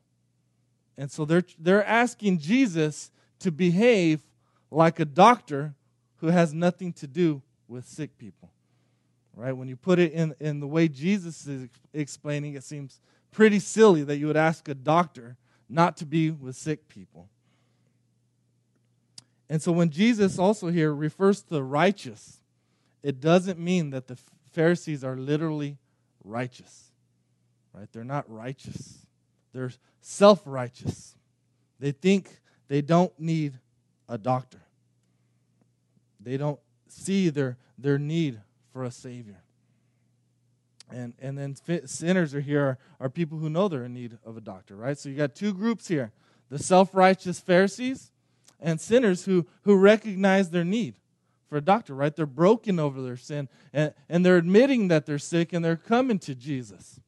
And 0.97 1.11
so 1.11 1.25
they're, 1.25 1.43
they're 1.59 1.85
asking 1.85 2.39
Jesus 2.39 3.11
to 3.39 3.51
behave 3.51 4.21
like 4.71 4.99
a 4.99 5.05
doctor 5.05 5.73
who 6.17 6.27
has 6.27 6.53
nothing 6.53 6.93
to 6.93 7.07
do 7.07 7.41
with 7.67 7.85
sick 7.85 8.17
people. 8.17 8.51
Right? 9.35 9.51
When 9.51 9.67
you 9.67 9.75
put 9.75 9.99
it 9.99 10.13
in, 10.13 10.33
in 10.39 10.59
the 10.59 10.67
way 10.67 10.87
Jesus 10.87 11.45
is 11.45 11.67
explaining, 11.93 12.53
it 12.53 12.63
seems 12.63 13.01
pretty 13.31 13.59
silly 13.59 14.03
that 14.03 14.17
you 14.17 14.27
would 14.27 14.37
ask 14.37 14.67
a 14.69 14.73
doctor 14.73 15.35
not 15.67 15.97
to 15.97 16.05
be 16.05 16.31
with 16.31 16.55
sick 16.55 16.87
people. 16.87 17.27
And 19.49 19.61
so 19.61 19.71
when 19.71 19.89
Jesus 19.89 20.39
also 20.39 20.67
here 20.67 20.93
refers 20.93 21.41
to 21.43 21.61
righteous, 21.61 22.39
it 23.03 23.21
doesn't 23.21 23.59
mean 23.59 23.91
that 23.91 24.07
the 24.07 24.17
Pharisees 24.51 25.03
are 25.03 25.15
literally 25.15 25.77
righteous. 26.23 26.91
Right? 27.73 27.87
They're 27.91 28.03
not 28.03 28.29
righteous. 28.29 29.05
They're 29.53 29.71
self-righteous. 30.01 31.15
They 31.79 31.91
think 31.91 32.29
they 32.67 32.81
don't 32.81 33.17
need 33.19 33.59
a 34.09 34.17
doctor. 34.17 34.61
They 36.19 36.37
don't 36.37 36.59
see 36.87 37.29
their, 37.29 37.57
their 37.77 37.99
need 37.99 38.41
for 38.71 38.83
a 38.83 38.91
savior. 38.91 39.41
And, 40.91 41.13
and 41.19 41.37
then 41.37 41.55
sinners 41.85 42.33
are 42.35 42.41
here 42.41 42.61
are, 42.61 42.77
are 42.99 43.09
people 43.09 43.37
who 43.37 43.49
know 43.49 43.67
they're 43.67 43.85
in 43.85 43.93
need 43.93 44.17
of 44.25 44.37
a 44.37 44.41
doctor, 44.41 44.75
right? 44.75 44.97
So 44.97 45.09
you 45.09 45.15
got 45.15 45.35
two 45.35 45.53
groups 45.53 45.87
here 45.87 46.11
the 46.49 46.59
self 46.59 46.93
righteous 46.93 47.39
Pharisees 47.39 48.11
and 48.59 48.79
sinners 48.79 49.25
who, 49.25 49.45
who 49.63 49.75
recognize 49.75 50.49
their 50.49 50.63
need 50.63 50.95
for 51.47 51.57
a 51.57 51.61
doctor, 51.61 51.93
right? 51.93 52.15
They're 52.15 52.25
broken 52.25 52.79
over 52.79 53.01
their 53.01 53.17
sin 53.17 53.49
and, 53.73 53.93
and 54.09 54.25
they're 54.25 54.37
admitting 54.37 54.87
that 54.89 55.05
they're 55.05 55.19
sick 55.19 55.53
and 55.53 55.63
they're 55.63 55.75
coming 55.75 56.19
to 56.19 56.35
Jesus. 56.35 56.99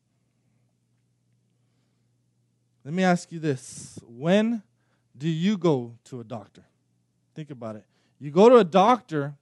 Let 2.86 2.94
me 2.94 3.04
ask 3.04 3.32
you 3.32 3.39
this 3.39 4.00
when 4.08 4.63
do 5.18 5.27
you 5.27 5.58
go 5.58 5.96
to 6.06 6.20
a 6.20 6.24
doctor? 6.24 6.63
Think 7.36 7.51
about 7.51 7.75
it. 7.75 7.84
You 8.20 8.32
go 8.32 8.50
to 8.50 8.58
a 8.58 8.63
doctor 8.63 9.36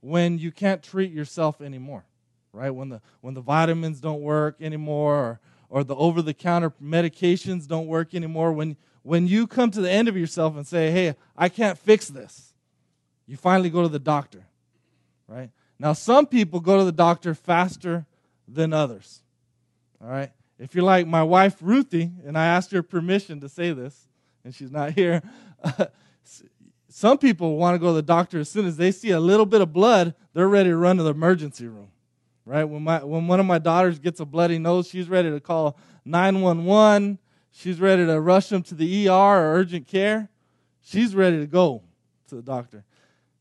when 0.00 0.38
you 0.38 0.50
can't 0.50 0.82
treat 0.82 1.12
yourself 1.12 1.60
anymore, 1.60 2.04
right? 2.52 2.70
When 2.70 2.88
the, 2.88 3.00
when 3.20 3.34
the 3.34 3.40
vitamins 3.40 4.00
don't 4.00 4.20
work 4.20 4.56
anymore 4.60 5.14
or, 5.14 5.40
or 5.68 5.84
the 5.84 5.94
over 5.94 6.22
the 6.22 6.34
counter 6.34 6.72
medications 6.82 7.66
don't 7.66 7.86
work 7.86 8.14
anymore, 8.14 8.52
when, 8.52 8.76
when 9.08 9.26
you 9.26 9.46
come 9.46 9.70
to 9.70 9.80
the 9.80 9.90
end 9.90 10.06
of 10.06 10.18
yourself 10.18 10.54
and 10.54 10.66
say, 10.66 10.90
hey, 10.90 11.14
I 11.34 11.48
can't 11.48 11.78
fix 11.78 12.08
this, 12.08 12.52
you 13.26 13.38
finally 13.38 13.70
go 13.70 13.80
to 13.80 13.88
the 13.88 13.98
doctor, 13.98 14.44
right? 15.26 15.48
Now, 15.78 15.94
some 15.94 16.26
people 16.26 16.60
go 16.60 16.76
to 16.76 16.84
the 16.84 16.92
doctor 16.92 17.34
faster 17.34 18.04
than 18.46 18.74
others, 18.74 19.22
all 20.02 20.10
right? 20.10 20.30
If 20.58 20.74
you're 20.74 20.84
like 20.84 21.06
my 21.06 21.22
wife, 21.22 21.56
Ruthie, 21.62 22.10
and 22.26 22.36
I 22.36 22.48
asked 22.48 22.70
her 22.72 22.82
permission 22.82 23.40
to 23.40 23.48
say 23.48 23.72
this, 23.72 24.08
and 24.44 24.54
she's 24.54 24.70
not 24.70 24.92
here, 24.92 25.22
some 26.90 27.16
people 27.16 27.56
want 27.56 27.76
to 27.76 27.78
go 27.78 27.86
to 27.86 27.94
the 27.94 28.02
doctor 28.02 28.40
as 28.40 28.50
soon 28.50 28.66
as 28.66 28.76
they 28.76 28.92
see 28.92 29.12
a 29.12 29.20
little 29.20 29.46
bit 29.46 29.62
of 29.62 29.72
blood, 29.72 30.14
they're 30.34 30.48
ready 30.48 30.68
to 30.68 30.76
run 30.76 30.98
to 30.98 31.02
the 31.02 31.14
emergency 31.14 31.66
room, 31.66 31.88
right? 32.44 32.64
When, 32.64 32.82
my, 32.82 33.02
when 33.02 33.26
one 33.26 33.40
of 33.40 33.46
my 33.46 33.58
daughters 33.58 33.98
gets 33.98 34.20
a 34.20 34.26
bloody 34.26 34.58
nose, 34.58 34.86
she's 34.86 35.08
ready 35.08 35.30
to 35.30 35.40
call 35.40 35.78
911 36.04 37.18
She's 37.50 37.80
ready 37.80 38.06
to 38.06 38.20
rush 38.20 38.52
him 38.52 38.62
to 38.64 38.74
the 38.74 39.08
ER 39.08 39.12
or 39.12 39.54
urgent 39.54 39.86
care. 39.86 40.28
She's 40.82 41.14
ready 41.14 41.38
to 41.38 41.46
go 41.46 41.82
to 42.28 42.36
the 42.36 42.42
doctor. 42.42 42.84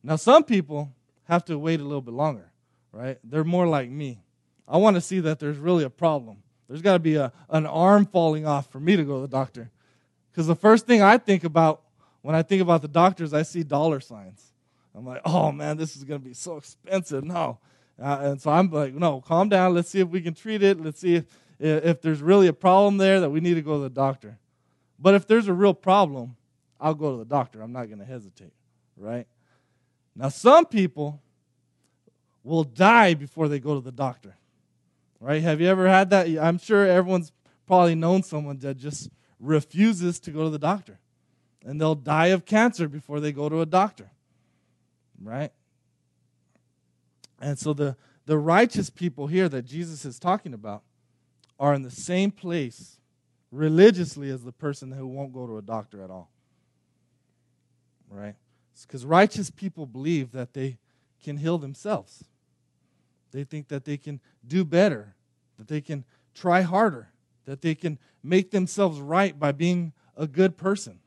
Now, 0.04 0.16
some 0.16 0.44
people 0.44 0.92
have 1.26 1.46
to 1.46 1.58
wait 1.60 1.80
a 1.80 1.84
little 1.84 2.02
bit 2.02 2.14
longer, 2.14 2.52
right? 2.92 3.20
They're 3.24 3.44
more 3.44 3.68
like 3.68 3.90
me. 3.90 4.22
I 4.68 4.78
want 4.78 4.96
to 4.96 5.02
see 5.02 5.20
that 5.22 5.40
there's 5.40 5.58
really 5.58 5.84
a 5.84 5.90
problem. 5.90 6.38
There's 6.68 6.82
got 6.82 6.94
to 6.94 7.00
be 7.00 7.16
a, 7.16 7.32
an 7.50 7.66
arm 7.66 8.06
falling 8.06 8.46
off 8.46 8.70
for 8.70 8.80
me 8.80 8.96
to 8.96 9.04
go 9.04 9.16
to 9.16 9.22
the 9.22 9.28
doctor. 9.28 9.72
Because 10.32 10.48
the 10.48 10.56
first 10.56 10.86
thing 10.86 11.02
I 11.02 11.18
think 11.18 11.44
about 11.44 11.84
when 12.22 12.36
I 12.36 12.42
think 12.42 12.62
about 12.62 12.82
the 12.82 12.90
doctors, 12.90 13.34
I 13.34 13.44
see 13.44 13.64
dollar 13.64 14.00
signs. 14.00 14.52
I'm 14.94 15.06
like, 15.06 15.22
oh 15.26 15.52
man, 15.52 15.78
this 15.78 15.96
is 15.96 16.04
going 16.04 16.20
to 16.20 16.28
be 16.28 16.34
so 16.34 16.58
expensive. 16.58 17.24
No. 17.24 17.60
Uh, 18.02 18.20
and 18.22 18.42
so 18.42 18.52
I'm 18.52 18.70
like, 18.70 18.94
no, 18.94 19.22
calm 19.22 19.50
down. 19.50 19.74
Let's 19.74 19.90
see 19.90 20.00
if 20.00 20.10
we 20.10 20.22
can 20.22 20.34
treat 20.34 20.62
it. 20.62 20.80
Let's 20.80 21.00
see 21.00 21.16
if 21.16 21.26
if 21.60 22.02
there's 22.02 22.22
really 22.22 22.48
a 22.48 22.54
problem 22.54 22.98
there 22.98 23.20
that 23.20 23.30
we 23.30 23.40
need 23.40 23.56
to 23.56 23.62
go 23.62 23.78
to 23.78 23.84
the 23.84 23.90
doctor. 23.90 24.38
But 25.00 25.14
if 25.16 25.28
there's 25.28 25.48
a 25.48 25.54
real 25.54 25.74
problem, 25.74 26.36
I'll 26.80 26.94
go 26.94 27.12
to 27.12 27.18
the 27.18 27.26
doctor. 27.26 27.62
I'm 27.62 27.72
not 27.72 27.88
going 27.88 28.00
to 28.00 28.06
hesitate, 28.06 28.54
right? 28.96 29.28
Now, 30.16 30.30
some 30.30 30.66
people 30.66 31.22
will 32.44 32.64
die 32.64 33.14
before 33.14 33.48
they 33.48 33.60
go 33.60 33.76
to 33.76 33.82
the 33.82 33.92
doctor, 33.92 34.36
right? 35.20 35.42
Have 35.42 35.62
you 35.62 35.68
ever 35.68 35.88
had 35.88 36.10
that? 36.12 36.28
I'm 36.28 36.58
sure 36.58 36.86
everyone's 36.86 37.32
probably 37.66 37.96
known 37.96 38.24
someone 38.24 38.58
that 38.60 38.78
just 38.78 39.10
refuses 39.40 40.20
to 40.22 40.32
go 40.32 40.44
to 40.44 40.50
the 40.50 40.60
doctor. 40.60 41.00
And 41.66 41.82
they'll 41.82 41.96
die 41.96 42.28
of 42.28 42.46
cancer 42.46 42.88
before 42.88 43.20
they 43.20 43.32
go 43.32 43.50
to 43.50 43.62
a 43.62 43.66
doctor, 43.66 44.10
right? 45.22 45.52
And 47.42 47.60
so 47.60 47.74
the, 47.74 47.98
the 48.26 48.38
righteous 48.38 48.90
people 48.90 49.28
here 49.28 49.50
that 49.50 49.64
Jesus 49.64 50.06
is 50.06 50.18
talking 50.18 50.54
about, 50.54 50.84
are 51.60 51.74
in 51.74 51.82
the 51.82 51.92
same 51.92 52.32
place 52.32 52.98
religiously 53.52 54.30
as 54.30 54.44
the 54.44 54.52
person 54.52 54.92
who 54.92 55.08
won't 55.08 55.34
go 55.34 55.48
to 55.48 55.58
a 55.58 55.62
doctor 55.62 56.04
at 56.04 56.10
all. 56.10 56.30
Right? 58.10 58.36
Because 58.82 59.06
righteous 59.06 59.50
people 59.50 59.86
believe 59.86 60.32
that 60.32 60.54
they 60.54 60.78
can 61.24 61.38
heal 61.38 61.58
themselves. 61.58 62.24
They 63.32 63.44
think 63.44 63.68
that 63.70 63.86
they 63.86 63.98
can 63.98 64.20
do 64.46 64.64
better, 64.64 65.16
that 65.58 65.68
they 65.68 65.82
can 65.82 66.06
try 66.34 66.62
harder, 66.62 67.10
that 67.46 67.62
they 67.62 67.76
can 67.76 67.98
make 68.24 68.52
themselves 68.52 69.00
right 69.00 69.38
by 69.38 69.52
being 69.52 69.94
a 70.16 70.28
good 70.28 70.58
person. 70.58 71.00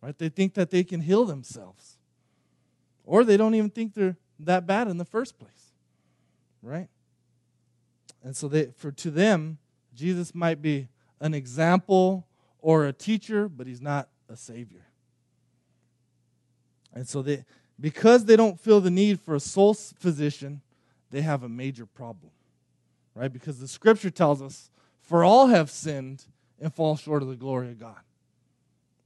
Right? 0.00 0.16
They 0.16 0.28
think 0.28 0.54
that 0.54 0.70
they 0.70 0.82
can 0.82 1.00
heal 1.00 1.24
themselves. 1.24 1.98
Or 3.04 3.24
they 3.24 3.36
don't 3.36 3.54
even 3.54 3.70
think 3.70 3.94
they're 3.94 4.16
that 4.40 4.66
bad 4.66 4.88
in 4.88 4.96
the 4.96 5.04
first 5.04 5.38
place. 5.38 5.72
Right? 6.62 6.88
And 8.22 8.36
so 8.36 8.48
they 8.48 8.66
for 8.76 8.92
to 8.92 9.10
them, 9.10 9.58
Jesus 10.00 10.34
might 10.34 10.62
be 10.62 10.88
an 11.20 11.34
example 11.34 12.26
or 12.58 12.86
a 12.86 12.92
teacher, 12.92 13.50
but 13.50 13.66
he's 13.66 13.82
not 13.82 14.08
a 14.30 14.36
savior. 14.36 14.86
And 16.94 17.06
so 17.06 17.20
they 17.20 17.44
because 17.78 18.24
they 18.24 18.36
don't 18.36 18.58
feel 18.58 18.80
the 18.80 18.90
need 18.90 19.20
for 19.20 19.34
a 19.34 19.40
soul 19.40 19.74
physician, 19.74 20.62
they 21.10 21.20
have 21.20 21.42
a 21.42 21.48
major 21.50 21.84
problem. 21.84 22.32
Right? 23.14 23.30
Because 23.30 23.58
the 23.58 23.68
scripture 23.68 24.10
tells 24.10 24.40
us, 24.40 24.70
for 25.02 25.22
all 25.22 25.48
have 25.48 25.70
sinned 25.70 26.24
and 26.58 26.74
fall 26.74 26.96
short 26.96 27.22
of 27.22 27.28
the 27.28 27.36
glory 27.36 27.68
of 27.68 27.78
God. 27.78 28.00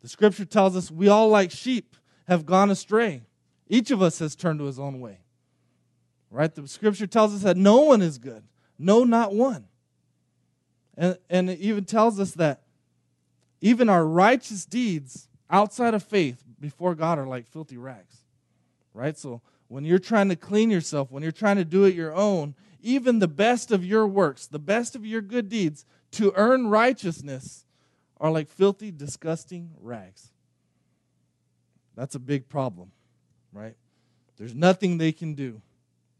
The 0.00 0.08
scripture 0.08 0.44
tells 0.44 0.76
us 0.76 0.90
we 0.90 1.08
all 1.08 1.28
like 1.28 1.50
sheep 1.50 1.96
have 2.28 2.46
gone 2.46 2.70
astray. 2.70 3.22
Each 3.68 3.90
of 3.90 4.00
us 4.00 4.20
has 4.20 4.36
turned 4.36 4.60
to 4.60 4.66
his 4.66 4.78
own 4.78 5.00
way. 5.00 5.18
Right? 6.30 6.54
The 6.54 6.68
scripture 6.68 7.08
tells 7.08 7.34
us 7.34 7.42
that 7.42 7.56
no 7.56 7.80
one 7.80 8.00
is 8.00 8.18
good. 8.18 8.44
No, 8.78 9.02
not 9.02 9.34
one. 9.34 9.66
And, 10.96 11.18
and 11.28 11.50
it 11.50 11.58
even 11.60 11.84
tells 11.84 12.20
us 12.20 12.32
that 12.32 12.62
even 13.60 13.88
our 13.88 14.06
righteous 14.06 14.64
deeds 14.64 15.28
outside 15.50 15.94
of 15.94 16.02
faith 16.02 16.42
before 16.60 16.94
God 16.94 17.18
are 17.18 17.26
like 17.26 17.46
filthy 17.46 17.76
rags. 17.76 18.24
Right? 18.92 19.18
So 19.18 19.40
when 19.68 19.84
you're 19.84 19.98
trying 19.98 20.28
to 20.28 20.36
clean 20.36 20.70
yourself, 20.70 21.10
when 21.10 21.22
you're 21.22 21.32
trying 21.32 21.56
to 21.56 21.64
do 21.64 21.84
it 21.84 21.94
your 21.94 22.14
own, 22.14 22.54
even 22.80 23.18
the 23.18 23.28
best 23.28 23.72
of 23.72 23.84
your 23.84 24.06
works, 24.06 24.46
the 24.46 24.58
best 24.58 24.94
of 24.94 25.04
your 25.04 25.20
good 25.22 25.48
deeds 25.48 25.84
to 26.12 26.32
earn 26.36 26.68
righteousness 26.68 27.64
are 28.20 28.30
like 28.30 28.48
filthy, 28.48 28.90
disgusting 28.90 29.70
rags. 29.80 30.30
That's 31.96 32.14
a 32.14 32.20
big 32.20 32.48
problem, 32.48 32.92
right? 33.52 33.76
There's 34.36 34.54
nothing 34.54 34.98
they 34.98 35.12
can 35.12 35.34
do 35.34 35.60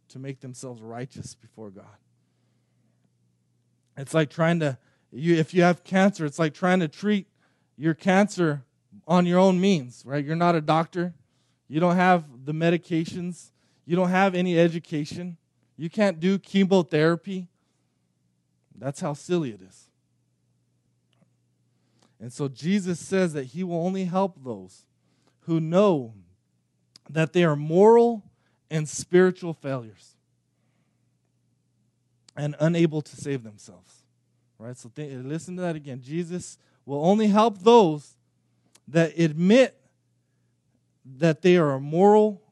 to 0.08 0.18
make 0.18 0.40
themselves 0.40 0.80
righteous 0.80 1.34
before 1.34 1.70
God. 1.70 1.84
It's 3.96 4.14
like 4.14 4.30
trying 4.30 4.60
to, 4.60 4.78
you, 5.12 5.36
if 5.36 5.54
you 5.54 5.62
have 5.62 5.84
cancer, 5.84 6.26
it's 6.26 6.38
like 6.38 6.54
trying 6.54 6.80
to 6.80 6.88
treat 6.88 7.26
your 7.76 7.94
cancer 7.94 8.64
on 9.06 9.26
your 9.26 9.38
own 9.38 9.60
means, 9.60 10.02
right? 10.04 10.24
You're 10.24 10.36
not 10.36 10.54
a 10.54 10.60
doctor. 10.60 11.14
You 11.68 11.80
don't 11.80 11.96
have 11.96 12.24
the 12.44 12.52
medications. 12.52 13.50
You 13.86 13.96
don't 13.96 14.10
have 14.10 14.34
any 14.34 14.58
education. 14.58 15.36
You 15.76 15.90
can't 15.90 16.20
do 16.20 16.38
chemotherapy. 16.38 17.48
That's 18.76 19.00
how 19.00 19.14
silly 19.14 19.50
it 19.50 19.60
is. 19.62 19.88
And 22.20 22.32
so 22.32 22.48
Jesus 22.48 22.98
says 22.98 23.32
that 23.34 23.46
he 23.46 23.62
will 23.62 23.84
only 23.84 24.06
help 24.06 24.42
those 24.42 24.84
who 25.40 25.60
know 25.60 26.14
that 27.10 27.32
they 27.32 27.44
are 27.44 27.56
moral 27.56 28.22
and 28.70 28.88
spiritual 28.88 29.52
failures 29.52 30.13
and 32.36 32.56
unable 32.60 33.00
to 33.02 33.16
save 33.16 33.42
themselves. 33.42 34.02
Right? 34.58 34.76
So 34.76 34.90
th- 34.94 35.24
listen 35.24 35.56
to 35.56 35.62
that 35.62 35.76
again. 35.76 36.00
Jesus 36.02 36.58
will 36.86 37.04
only 37.04 37.28
help 37.28 37.58
those 37.58 38.14
that 38.88 39.18
admit 39.18 39.78
that 41.18 41.42
they 41.42 41.56
are 41.56 41.72
a 41.72 41.80
moral 41.80 42.42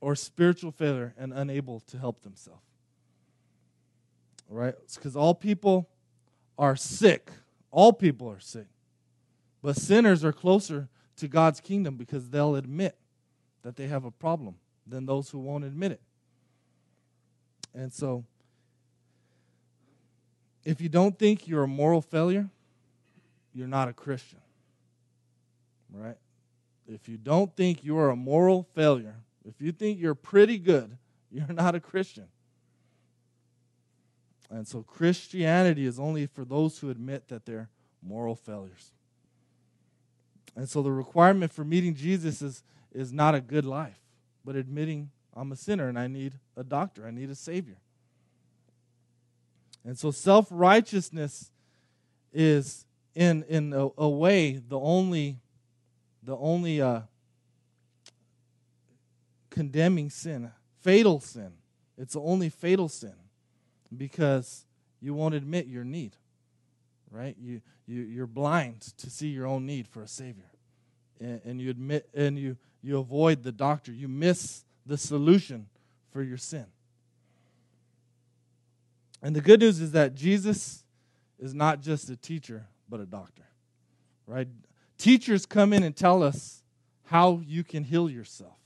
or 0.00 0.14
spiritual 0.14 0.70
failure 0.70 1.14
and 1.18 1.32
unable 1.32 1.80
to 1.80 1.98
help 1.98 2.22
themselves. 2.22 2.62
Right? 4.48 4.74
Because 4.94 5.16
all 5.16 5.34
people 5.34 5.88
are 6.58 6.76
sick. 6.76 7.30
All 7.70 7.92
people 7.92 8.28
are 8.28 8.40
sick. 8.40 8.66
But 9.62 9.76
sinners 9.76 10.24
are 10.24 10.32
closer 10.32 10.88
to 11.16 11.28
God's 11.28 11.60
kingdom 11.60 11.96
because 11.96 12.30
they'll 12.30 12.56
admit 12.56 12.96
that 13.62 13.76
they 13.76 13.88
have 13.88 14.04
a 14.04 14.10
problem 14.10 14.54
than 14.86 15.04
those 15.04 15.30
who 15.30 15.38
won't 15.38 15.64
admit 15.64 15.92
it. 15.92 16.00
And 17.74 17.92
so, 17.92 18.24
if 20.64 20.80
you 20.80 20.88
don't 20.88 21.18
think 21.18 21.48
you're 21.48 21.64
a 21.64 21.68
moral 21.68 22.02
failure, 22.02 22.48
you're 23.54 23.68
not 23.68 23.88
a 23.88 23.92
Christian. 23.92 24.40
Right? 25.92 26.18
If 26.86 27.08
you 27.08 27.16
don't 27.16 27.54
think 27.56 27.84
you 27.84 27.98
are 27.98 28.10
a 28.10 28.16
moral 28.16 28.66
failure, 28.74 29.16
if 29.44 29.60
you 29.60 29.72
think 29.72 29.98
you're 29.98 30.14
pretty 30.14 30.58
good, 30.58 30.96
you're 31.30 31.52
not 31.52 31.74
a 31.74 31.80
Christian. 31.80 32.28
And 34.50 34.66
so 34.66 34.82
Christianity 34.82 35.84
is 35.84 36.00
only 36.00 36.26
for 36.26 36.44
those 36.44 36.78
who 36.78 36.88
admit 36.90 37.28
that 37.28 37.44
they're 37.44 37.68
moral 38.02 38.34
failures. 38.34 38.92
And 40.56 40.68
so 40.68 40.82
the 40.82 40.90
requirement 40.90 41.52
for 41.52 41.64
meeting 41.64 41.94
Jesus 41.94 42.40
is, 42.40 42.62
is 42.92 43.12
not 43.12 43.34
a 43.34 43.40
good 43.40 43.66
life, 43.66 44.00
but 44.44 44.56
admitting 44.56 45.10
I'm 45.36 45.52
a 45.52 45.56
sinner 45.56 45.88
and 45.88 45.98
I 45.98 46.06
need 46.06 46.34
a 46.56 46.64
doctor, 46.64 47.06
I 47.06 47.10
need 47.10 47.30
a 47.30 47.34
Savior. 47.34 47.76
And 49.88 49.98
so 49.98 50.10
self 50.10 50.48
righteousness 50.50 51.50
is, 52.30 52.84
in, 53.14 53.42
in 53.48 53.72
a, 53.72 53.88
a, 53.96 54.06
way, 54.06 54.60
the 54.68 54.78
only, 54.78 55.38
the 56.22 56.36
only 56.36 56.82
uh, 56.82 57.00
condemning 59.48 60.10
sin, 60.10 60.50
fatal 60.82 61.20
sin. 61.20 61.52
It's 61.96 62.12
the 62.12 62.20
only 62.20 62.50
fatal 62.50 62.90
sin 62.90 63.14
because 63.96 64.66
you 65.00 65.14
won't 65.14 65.34
admit 65.34 65.68
your 65.68 65.84
need, 65.84 66.16
right? 67.10 67.34
You, 67.40 67.62
you, 67.86 68.02
you're 68.02 68.26
blind 68.26 68.82
to 68.98 69.08
see 69.08 69.28
your 69.28 69.46
own 69.46 69.64
need 69.64 69.88
for 69.88 70.02
a 70.02 70.08
Savior. 70.08 70.50
And, 71.18 71.40
and 71.46 71.60
you 71.62 71.70
admit 71.70 72.10
and 72.12 72.38
you, 72.38 72.58
you 72.82 72.98
avoid 72.98 73.42
the 73.42 73.52
doctor. 73.52 73.90
You 73.90 74.08
miss 74.08 74.64
the 74.84 74.98
solution 74.98 75.66
for 76.12 76.22
your 76.22 76.36
sin. 76.36 76.66
And 79.22 79.34
the 79.34 79.40
good 79.40 79.60
news 79.60 79.80
is 79.80 79.92
that 79.92 80.14
Jesus 80.14 80.84
is 81.38 81.54
not 81.54 81.80
just 81.80 82.10
a 82.10 82.16
teacher, 82.16 82.66
but 82.88 83.00
a 83.00 83.06
doctor, 83.06 83.44
right? 84.26 84.48
Teachers 84.96 85.46
come 85.46 85.72
in 85.72 85.82
and 85.82 85.94
tell 85.94 86.22
us 86.22 86.62
how 87.04 87.40
you 87.46 87.64
can 87.64 87.84
heal 87.84 88.10
yourself, 88.10 88.58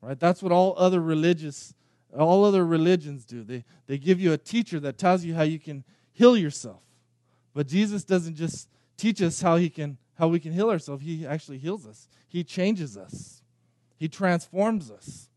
right? 0.00 0.18
That's 0.18 0.42
what 0.42 0.52
all 0.52 0.74
other 0.76 1.00
religious, 1.00 1.74
all 2.16 2.44
other 2.44 2.64
religions 2.64 3.24
do. 3.24 3.42
They, 3.44 3.64
they 3.86 3.98
give 3.98 4.20
you 4.20 4.32
a 4.32 4.38
teacher 4.38 4.80
that 4.80 4.98
tells 4.98 5.24
you 5.24 5.34
how 5.34 5.42
you 5.42 5.58
can 5.58 5.84
heal 6.12 6.36
yourself. 6.36 6.82
But 7.54 7.66
Jesus 7.66 8.04
doesn't 8.04 8.36
just 8.36 8.68
teach 8.96 9.22
us 9.22 9.40
how 9.40 9.56
he 9.56 9.70
can 9.70 9.98
how 10.18 10.26
we 10.26 10.40
can 10.40 10.52
heal 10.52 10.68
ourselves. 10.68 11.04
He 11.04 11.24
actually 11.24 11.58
heals 11.58 11.86
us. 11.86 12.08
He 12.26 12.42
changes 12.42 12.96
us. 12.96 13.40
He 13.96 14.08
transforms 14.08 14.90
us. 14.90 15.28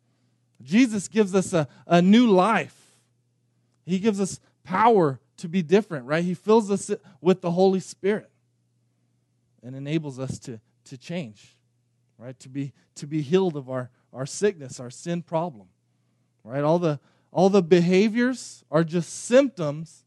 Jesus 0.63 1.07
gives 1.07 1.35
us 1.35 1.53
a, 1.53 1.67
a 1.85 2.01
new 2.01 2.27
life. 2.27 2.90
He 3.85 3.99
gives 3.99 4.19
us 4.19 4.39
power 4.63 5.19
to 5.37 5.47
be 5.47 5.61
different, 5.61 6.05
right? 6.05 6.23
He 6.23 6.33
fills 6.33 6.69
us 6.69 6.91
with 7.19 7.41
the 7.41 7.51
Holy 7.51 7.79
Spirit 7.79 8.29
and 9.63 9.75
enables 9.75 10.19
us 10.19 10.39
to, 10.39 10.59
to 10.85 10.97
change, 10.97 11.57
right? 12.17 12.37
To 12.39 12.49
be, 12.49 12.73
to 12.95 13.07
be 13.07 13.21
healed 13.21 13.55
of 13.55 13.69
our, 13.69 13.89
our 14.13 14.25
sickness, 14.25 14.79
our 14.79 14.89
sin 14.89 15.21
problem, 15.21 15.67
right? 16.43 16.63
All 16.63 16.79
the, 16.79 16.99
all 17.31 17.49
the 17.49 17.63
behaviors 17.63 18.63
are 18.69 18.83
just 18.83 19.25
symptoms 19.25 20.05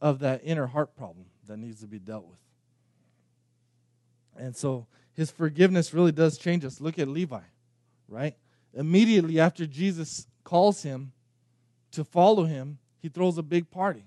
of 0.00 0.18
that 0.18 0.40
inner 0.44 0.66
heart 0.66 0.96
problem 0.96 1.26
that 1.46 1.56
needs 1.56 1.80
to 1.80 1.86
be 1.86 1.98
dealt 1.98 2.26
with. 2.26 2.38
And 4.36 4.56
so 4.56 4.86
his 5.14 5.30
forgiveness 5.30 5.94
really 5.94 6.12
does 6.12 6.38
change 6.38 6.64
us. 6.64 6.80
Look 6.80 6.98
at 6.98 7.08
Levi, 7.08 7.40
right? 8.08 8.34
Immediately 8.74 9.38
after 9.38 9.66
Jesus 9.66 10.26
calls 10.44 10.82
him 10.82 11.12
to 11.92 12.04
follow 12.04 12.44
him, 12.44 12.78
he 13.02 13.08
throws 13.08 13.36
a 13.36 13.42
big 13.42 13.70
party. 13.70 14.04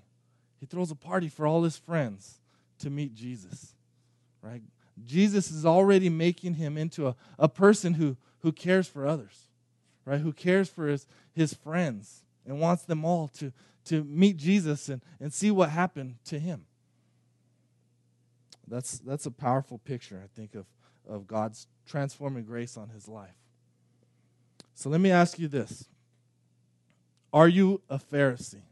He 0.58 0.66
throws 0.66 0.90
a 0.90 0.96
party 0.96 1.28
for 1.28 1.46
all 1.46 1.62
his 1.62 1.76
friends 1.76 2.40
to 2.78 2.90
meet 2.90 3.14
Jesus, 3.14 3.74
right? 4.42 4.62
Jesus 5.04 5.50
is 5.50 5.66
already 5.66 6.08
making 6.08 6.54
him 6.54 6.78
into 6.78 7.06
a, 7.06 7.14
a 7.38 7.48
person 7.48 7.94
who, 7.94 8.16
who 8.40 8.52
cares 8.52 8.88
for 8.88 9.06
others, 9.06 9.48
right? 10.06 10.20
Who 10.20 10.32
cares 10.32 10.68
for 10.70 10.86
his, 10.86 11.06
his 11.34 11.52
friends 11.52 12.22
and 12.46 12.58
wants 12.58 12.84
them 12.84 13.04
all 13.04 13.28
to, 13.28 13.52
to 13.86 14.02
meet 14.04 14.38
Jesus 14.38 14.88
and, 14.88 15.02
and 15.20 15.32
see 15.32 15.50
what 15.50 15.70
happened 15.70 16.16
to 16.24 16.38
him. 16.38 16.64
That's, 18.66 18.98
that's 18.98 19.26
a 19.26 19.30
powerful 19.30 19.78
picture, 19.78 20.20
I 20.24 20.28
think, 20.34 20.54
of, 20.54 20.66
of 21.08 21.26
God's 21.26 21.66
transforming 21.86 22.44
grace 22.44 22.76
on 22.76 22.88
his 22.88 23.06
life. 23.06 23.36
So 24.74 24.88
let 24.88 25.00
me 25.00 25.10
ask 25.10 25.38
you 25.38 25.48
this 25.48 25.84
Are 27.32 27.48
you 27.48 27.82
a 27.90 27.98
Pharisee? 27.98 28.65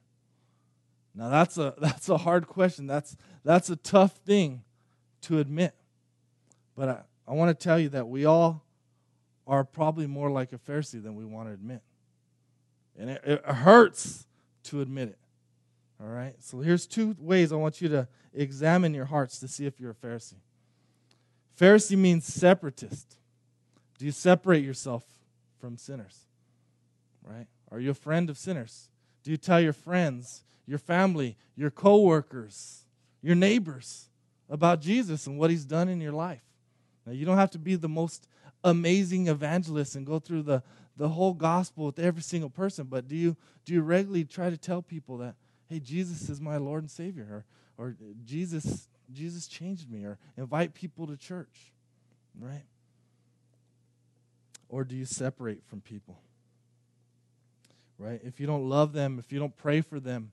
Now 1.14 1.28
that's 1.28 1.58
a 1.58 1.74
that's 1.78 2.08
a 2.08 2.18
hard 2.18 2.46
question. 2.46 2.86
That's 2.86 3.16
that's 3.44 3.70
a 3.70 3.76
tough 3.76 4.16
thing 4.18 4.62
to 5.22 5.38
admit. 5.38 5.74
But 6.76 6.88
I, 6.88 7.00
I 7.28 7.32
want 7.32 7.56
to 7.58 7.62
tell 7.62 7.78
you 7.78 7.88
that 7.90 8.08
we 8.08 8.24
all 8.24 8.64
are 9.46 9.64
probably 9.64 10.06
more 10.06 10.30
like 10.30 10.52
a 10.52 10.58
Pharisee 10.58 11.02
than 11.02 11.14
we 11.14 11.24
want 11.24 11.48
to 11.48 11.54
admit. 11.54 11.82
And 12.98 13.10
it, 13.10 13.22
it 13.24 13.44
hurts 13.44 14.26
to 14.64 14.80
admit 14.80 15.08
it. 15.08 15.18
All 16.00 16.08
right? 16.08 16.34
So 16.40 16.60
here's 16.60 16.86
two 16.86 17.16
ways 17.18 17.52
I 17.52 17.56
want 17.56 17.80
you 17.80 17.88
to 17.90 18.08
examine 18.32 18.94
your 18.94 19.04
hearts 19.04 19.38
to 19.40 19.48
see 19.48 19.66
if 19.66 19.80
you're 19.80 19.90
a 19.90 19.94
Pharisee. 19.94 20.40
Pharisee 21.58 21.96
means 21.96 22.26
separatist. 22.26 23.16
Do 23.98 24.04
you 24.04 24.12
separate 24.12 24.64
yourself 24.64 25.04
from 25.60 25.76
sinners? 25.76 26.26
Right? 27.22 27.46
Are 27.70 27.78
you 27.78 27.90
a 27.90 27.94
friend 27.94 28.28
of 28.28 28.36
sinners? 28.36 28.88
Do 29.22 29.30
you 29.30 29.36
tell 29.36 29.60
your 29.60 29.72
friends, 29.72 30.44
your 30.66 30.78
family, 30.78 31.36
your 31.56 31.70
coworkers, 31.70 32.84
your 33.22 33.34
neighbors 33.34 34.08
about 34.48 34.80
Jesus 34.80 35.26
and 35.26 35.38
what 35.38 35.50
he's 35.50 35.64
done 35.64 35.88
in 35.88 36.00
your 36.00 36.12
life? 36.12 36.42
Now, 37.06 37.12
you 37.12 37.26
don't 37.26 37.36
have 37.36 37.50
to 37.50 37.58
be 37.58 37.74
the 37.76 37.88
most 37.88 38.28
amazing 38.62 39.28
evangelist 39.28 39.94
and 39.94 40.06
go 40.06 40.18
through 40.18 40.42
the, 40.42 40.62
the 40.96 41.08
whole 41.08 41.34
gospel 41.34 41.86
with 41.86 41.98
every 41.98 42.22
single 42.22 42.50
person, 42.50 42.86
but 42.86 43.08
do 43.08 43.16
you, 43.16 43.36
do 43.64 43.74
you 43.74 43.82
regularly 43.82 44.24
try 44.24 44.48
to 44.48 44.56
tell 44.56 44.80
people 44.80 45.18
that, 45.18 45.34
hey, 45.68 45.80
Jesus 45.80 46.28
is 46.30 46.40
my 46.40 46.56
Lord 46.56 46.82
and 46.82 46.90
Savior, 46.90 47.44
or, 47.78 47.86
or 47.86 47.96
Jesus, 48.24 48.88
Jesus 49.12 49.46
changed 49.46 49.90
me, 49.90 50.04
or 50.04 50.18
invite 50.36 50.72
people 50.72 51.06
to 51.06 51.16
church, 51.16 51.72
right? 52.40 52.64
Or 54.68 54.84
do 54.84 54.96
you 54.96 55.04
separate 55.04 55.62
from 55.66 55.80
people? 55.80 56.18
Right? 57.98 58.20
If 58.24 58.40
you 58.40 58.46
don't 58.46 58.68
love 58.68 58.92
them, 58.92 59.18
if 59.18 59.30
you 59.30 59.38
don't 59.38 59.56
pray 59.56 59.82
for 59.82 60.00
them, 60.00 60.30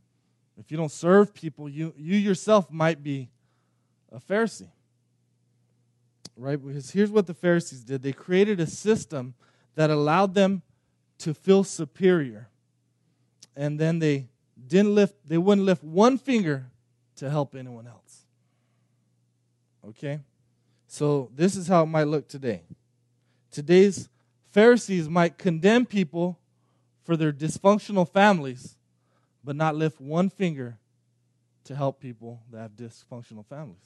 if 0.62 0.70
you 0.70 0.78
don't 0.78 0.92
serve 0.92 1.34
people, 1.34 1.68
you, 1.68 1.92
you 1.98 2.16
yourself 2.16 2.70
might 2.70 3.02
be 3.02 3.30
a 4.12 4.20
Pharisee. 4.20 4.70
Right? 6.38 6.64
Because 6.64 6.92
here's 6.92 7.10
what 7.10 7.26
the 7.26 7.34
Pharisees 7.34 7.82
did 7.82 8.04
they 8.04 8.14
created 8.14 8.60
a 8.60 8.68
system 8.68 9.34
that 9.74 9.90
allowed 9.90 10.36
them 10.36 10.62
to 11.18 11.34
feel 11.34 11.64
superior. 11.64 12.48
And 13.56 13.80
then 13.80 13.98
they 13.98 14.28
didn't 14.68 14.94
lift, 14.94 15.16
they 15.28 15.40
wouldn't 15.40 15.66
lift 15.66 15.84
one 15.84 16.20
finger 16.20 16.68
to 17.16 17.30
help 17.32 17.56
anyone 17.56 17.88
else. 17.88 18.26
Okay? 19.88 20.20
So 20.86 21.32
this 21.36 21.56
is 21.56 21.68
how 21.68 21.84
it 21.84 21.88
might 21.88 22.08
look 22.08 22.28
today. 22.28 22.62
Today's 23.50 24.10
Pharisees 24.52 25.10
might 25.10 25.40
condemn 25.40 25.88
people 25.88 26.38
for 27.04 27.18
their 27.18 27.34
dysfunctional 27.34 28.08
families, 28.08 28.76
but 29.44 29.56
not 29.56 29.76
lift 29.76 30.00
one 30.00 30.30
finger 30.30 30.78
to 31.66 31.76
help 31.76 32.00
people 32.00 32.42
that 32.52 32.60
have 32.60 32.72
dysfunctional 32.72 33.46
families. 33.46 33.86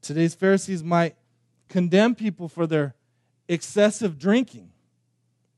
Today's 0.00 0.34
Pharisees 0.34 0.82
might 0.82 1.16
condemn 1.68 2.14
people 2.14 2.48
for 2.48 2.66
their 2.66 2.94
excessive 3.48 4.18
drinking, 4.18 4.70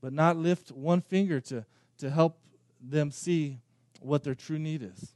but 0.01 0.13
not 0.13 0.37
lift 0.37 0.71
one 0.71 1.01
finger 1.01 1.41
to, 1.41 1.65
to 1.99 2.11
help 2.11 2.39
them 2.81 3.11
see 3.11 3.61
what 4.01 4.23
their 4.23 4.35
true 4.35 4.59
need 4.59 4.83
is, 4.83 5.15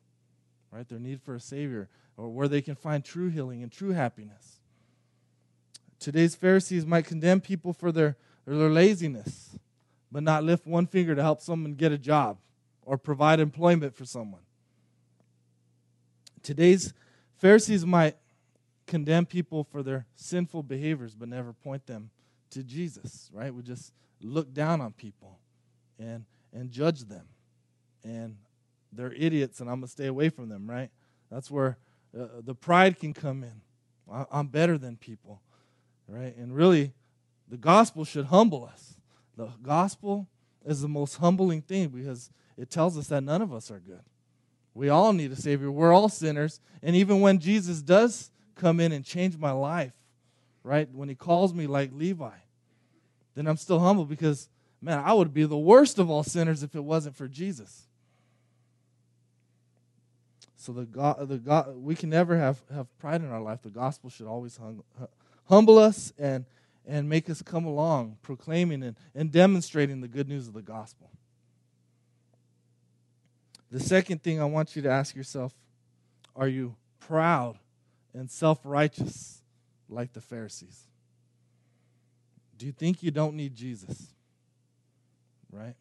right? 0.71 0.89
Their 0.89 0.99
need 0.99 1.21
for 1.21 1.35
a 1.35 1.41
Savior, 1.41 1.89
or 2.17 2.29
where 2.31 2.49
they 2.49 2.63
can 2.63 2.75
find 2.75 3.05
true 3.05 3.29
healing 3.29 3.63
and 3.63 3.71
true 3.71 3.91
happiness. 3.91 4.61
Today's 5.99 6.35
Pharisees 6.35 6.87
might 6.87 7.05
condemn 7.05 7.41
people 7.41 7.73
for 7.73 7.93
their, 7.93 8.17
their 8.47 8.71
laziness, 8.71 9.59
but 10.11 10.23
not 10.23 10.45
lift 10.45 10.67
one 10.67 10.87
finger 10.87 11.15
to 11.15 11.23
help 11.23 11.43
someone 11.43 11.75
get 11.75 11.93
a 11.93 11.99
job 11.99 12.39
or 12.89 12.97
provide 12.97 13.39
employment 13.39 13.95
for 13.95 14.07
someone. 14.07 14.41
Today's 16.43 16.95
Pharisees 17.37 17.85
might 17.85 18.17
condemn 18.87 19.27
people 19.27 19.63
for 19.63 19.83
their 19.83 20.07
sinful 20.17 20.63
behaviors, 20.63 21.15
but 21.15 21.29
never 21.29 21.53
point 21.53 21.87
them 21.87 22.09
to 22.49 22.63
Jesus, 22.63 23.29
right? 23.35 23.55
We 23.55 23.63
just 23.63 23.93
look 24.23 24.55
down 24.55 24.81
on 24.81 24.93
people 24.93 25.39
and 25.99 26.25
and 26.55 26.71
judge 26.71 27.03
them. 27.03 27.27
And 28.03 28.39
they're 28.91 29.13
idiots 29.13 29.61
and 29.61 29.69
I'm 29.69 29.81
going 29.81 29.89
to 29.89 29.93
stay 29.93 30.07
away 30.07 30.31
from 30.31 30.49
them, 30.49 30.69
right? 30.69 30.89
That's 31.31 31.51
where 31.51 31.77
uh, 32.19 32.41
the 32.41 32.55
pride 32.55 32.99
can 32.99 33.13
come 33.13 33.45
in. 33.45 33.61
I, 34.11 34.25
I'm 34.33 34.47
better 34.47 34.79
than 34.79 34.97
people, 34.97 35.43
right? 36.09 36.35
And 36.39 36.57
really, 36.57 36.95
the 37.51 37.59
gospel 37.59 38.07
should 38.07 38.27
humble 38.27 38.65
us. 38.65 38.95
The 39.37 39.51
gospel 39.63 40.27
is 40.69 40.83
the 40.83 40.89
most 40.89 41.17
humbling 41.17 41.63
thing 41.63 41.89
because 41.89 42.31
it 42.57 42.71
tells 42.71 42.99
us 42.99 43.09
that 43.09 43.23
none 43.23 43.41
of 43.41 43.53
us 43.53 43.71
are 43.71 43.81
good. 43.81 44.03
We 44.75 44.91
all 44.91 45.13
need 45.13 45.33
a 45.33 45.37
Savior. 45.37 45.71
We're 45.71 45.93
all 45.93 46.09
sinners. 46.09 46.61
And 46.83 46.95
even 46.95 47.21
when 47.21 47.39
Jesus 47.39 47.81
does 47.83 48.31
come 48.55 48.79
in 48.79 48.93
and 48.93 49.05
change 49.05 49.37
my 49.39 49.51
life, 49.51 49.93
right, 50.63 50.89
when 50.93 51.09
He 51.09 51.15
calls 51.15 51.55
me 51.55 51.67
like 51.67 51.91
Levi, 51.93 52.37
then 53.35 53.47
I'm 53.47 53.57
still 53.57 53.81
humble 53.81 54.05
because, 54.05 54.49
man, 54.83 55.03
I 55.05 55.15
would 55.15 55.33
be 55.33 55.45
the 55.45 55.59
worst 55.59 55.99
of 55.99 56.11
all 56.11 56.23
sinners 56.23 56.63
if 56.63 56.75
it 56.75 56.85
wasn't 56.85 57.17
for 57.17 57.29
Jesus. 57.29 57.87
So 60.57 60.73
the 60.73 60.85
God, 60.85 61.29
the 61.29 61.39
God, 61.39 61.77
we 61.77 61.95
can 61.95 62.11
never 62.11 62.37
have, 62.37 62.61
have 62.75 62.87
pride 62.99 63.23
in 63.23 63.31
our 63.31 63.41
life. 63.41 63.63
The 63.63 63.71
gospel 63.71 64.11
should 64.11 64.27
always 64.27 64.57
hum, 64.57 64.83
humble 65.49 65.79
us 65.79 66.13
and 66.19 66.45
and 66.89 67.07
make 67.07 67.29
us 67.29 67.43
come 67.43 67.67
along, 67.67 68.17
proclaiming 68.23 68.83
and, 68.83 68.97
and 69.15 69.31
demonstrating 69.31 70.01
the 70.01 70.09
good 70.09 70.27
news 70.27 70.49
of 70.49 70.55
the 70.55 70.63
gospel. 70.63 71.11
The 73.71 73.79
second 73.79 74.23
thing 74.23 74.41
I 74.41 74.47
want 74.47 74.75
you 74.75 74.81
to 74.83 74.91
ask 74.91 75.15
yourself 75.15 75.53
are 76.35 76.49
you 76.49 76.77
proud 77.01 77.59
and 78.15 78.31
self 78.31 78.61
righteous 78.65 79.43
like 79.91 80.15
the 80.15 80.23
Pharisees? 80.23 80.85
Do 82.57 82.65
you 82.65 82.73
think 82.73 83.03
you 83.03 83.11
don't 83.11 83.35
need 83.35 83.55
Jesus? 83.55 84.09
Right? 85.53 85.75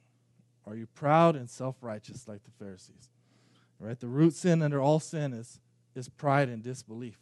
Are 0.65 0.75
you 0.75 0.87
proud 0.87 1.37
and 1.37 1.49
self 1.49 1.77
righteous 1.81 2.27
like 2.27 2.43
the 2.43 2.51
Pharisees? 2.51 3.09
Right? 3.79 3.97
The 3.97 4.07
root 4.07 4.33
sin 4.33 4.61
under 4.61 4.81
all 4.81 4.99
sin 4.99 5.31
is, 5.31 5.61
is 5.95 6.09
pride 6.09 6.49
and 6.49 6.61
disbelief. 6.61 7.17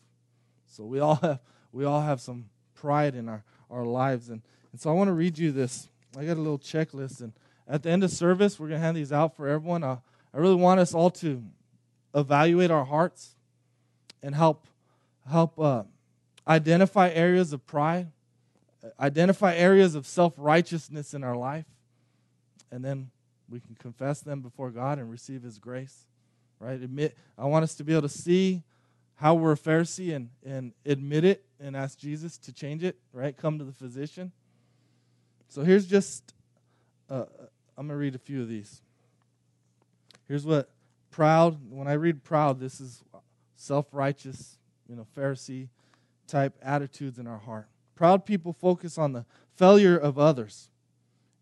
So 0.65 0.86
we 0.86 1.00
all 1.00 1.15
have 1.15 1.39
we 1.71 1.86
all 1.86 2.02
have 2.02 2.21
some 2.21 2.45
pride 2.86 3.15
in 3.15 3.28
our, 3.28 3.43
our 3.71 3.84
lives. 3.84 4.30
And, 4.30 4.41
and 4.71 4.80
so 4.80 4.91
I 4.91 4.93
want 4.93 5.08
to 5.08 5.13
read 5.13 5.39
you 5.39 5.52
this. 5.52 5.89
I 6.15 6.24
got 6.24 6.38
a 6.38 6.41
little 6.41 6.60
checklist 6.60 7.21
and 7.21 7.34
at 7.67 7.82
the 7.82 7.89
end 7.89 8.04
of 8.04 8.12
service, 8.12 8.60
we're 8.60 8.67
gonna 8.67 8.80
hand 8.80 8.95
these 8.95 9.12
out 9.12 9.36
for 9.36 9.48
everyone. 9.48 9.84
Uh, 9.84 9.98
I 10.32 10.38
really 10.38 10.56
want 10.56 10.80
us 10.80 10.93
all 10.93 11.10
to 11.10 11.41
evaluate 12.13 12.69
our 12.69 12.86
hearts 12.86 13.36
and 14.21 14.36
help 14.36 14.67
help 15.28 15.60
uh, 15.60 15.82
identify 16.48 17.10
areas 17.10 17.54
of 17.54 17.65
pride 17.65 18.12
identify 19.00 19.56
areas 19.56 19.95
of 19.95 20.06
self 20.06 20.34
righteousness 20.38 21.13
in 21.13 21.24
our 21.24 21.36
life, 21.36 21.65
and 22.71 22.86
then 22.86 23.10
we 23.50 23.60
can 23.60 23.76
confess 23.76 24.21
them 24.21 24.41
before 24.41 24.69
God 24.69 25.00
and 25.00 25.10
receive 25.10 25.43
His 25.43 25.58
grace. 25.58 26.06
Right? 26.60 26.82
Admit. 26.82 27.17
I 27.38 27.45
want 27.45 27.63
us 27.63 27.76
to 27.76 27.84
be 27.84 27.93
able 27.93 28.04
to 28.04 28.10
see 28.10 28.63
how 29.15 29.36
we're 29.36 29.54
a 29.54 29.58
Pharisee 29.58 30.15
and, 30.15 30.30
and 30.45 30.73
admit 30.86 31.23
it 31.23 31.45
and 31.60 31.75
ask 31.75 31.97
Jesus 31.97 32.38
to 32.39 32.54
change 32.54 32.84
it. 32.84 32.97
Right? 33.13 33.36
Come 33.36 33.58
to 33.60 33.65
the 33.65 33.71
physician. 33.73 34.32
So 35.49 35.63
here's 35.63 35.86
just. 35.86 36.34
Uh, 37.10 37.25
I'm 37.78 37.88
gonna 37.88 37.97
read 37.97 38.15
a 38.15 38.19
few 38.19 38.41
of 38.41 38.49
these. 38.49 38.82
Here's 40.28 40.45
what 40.45 40.69
proud. 41.12 41.60
When 41.69 41.88
I 41.88 41.93
read 41.93 42.23
proud, 42.23 42.60
this 42.60 42.82
is 42.82 43.04
self 43.56 43.88
righteous, 43.91 44.58
you 44.88 44.95
know, 44.95 45.06
Pharisee 45.15 45.69
type 46.28 46.58
attitudes 46.62 47.19
in 47.19 47.28
our 47.28 47.38
heart. 47.38 47.67
Proud 47.95 48.25
people 48.25 48.54
focus 48.54 48.97
on 48.97 49.13
the 49.13 49.25
failure 49.56 49.97
of 49.97 50.19
others 50.19 50.69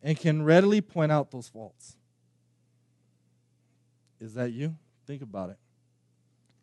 and 0.02 0.18
can 0.18 0.44
readily 0.44 0.82
point 0.82 1.12
out 1.12 1.32
those 1.32 1.48
faults. 1.48 1.96
Is 4.20 4.36
that 4.36 4.52
you? 4.52 4.76
Think 5.08 5.22
about 5.22 5.50
it. 5.50 5.58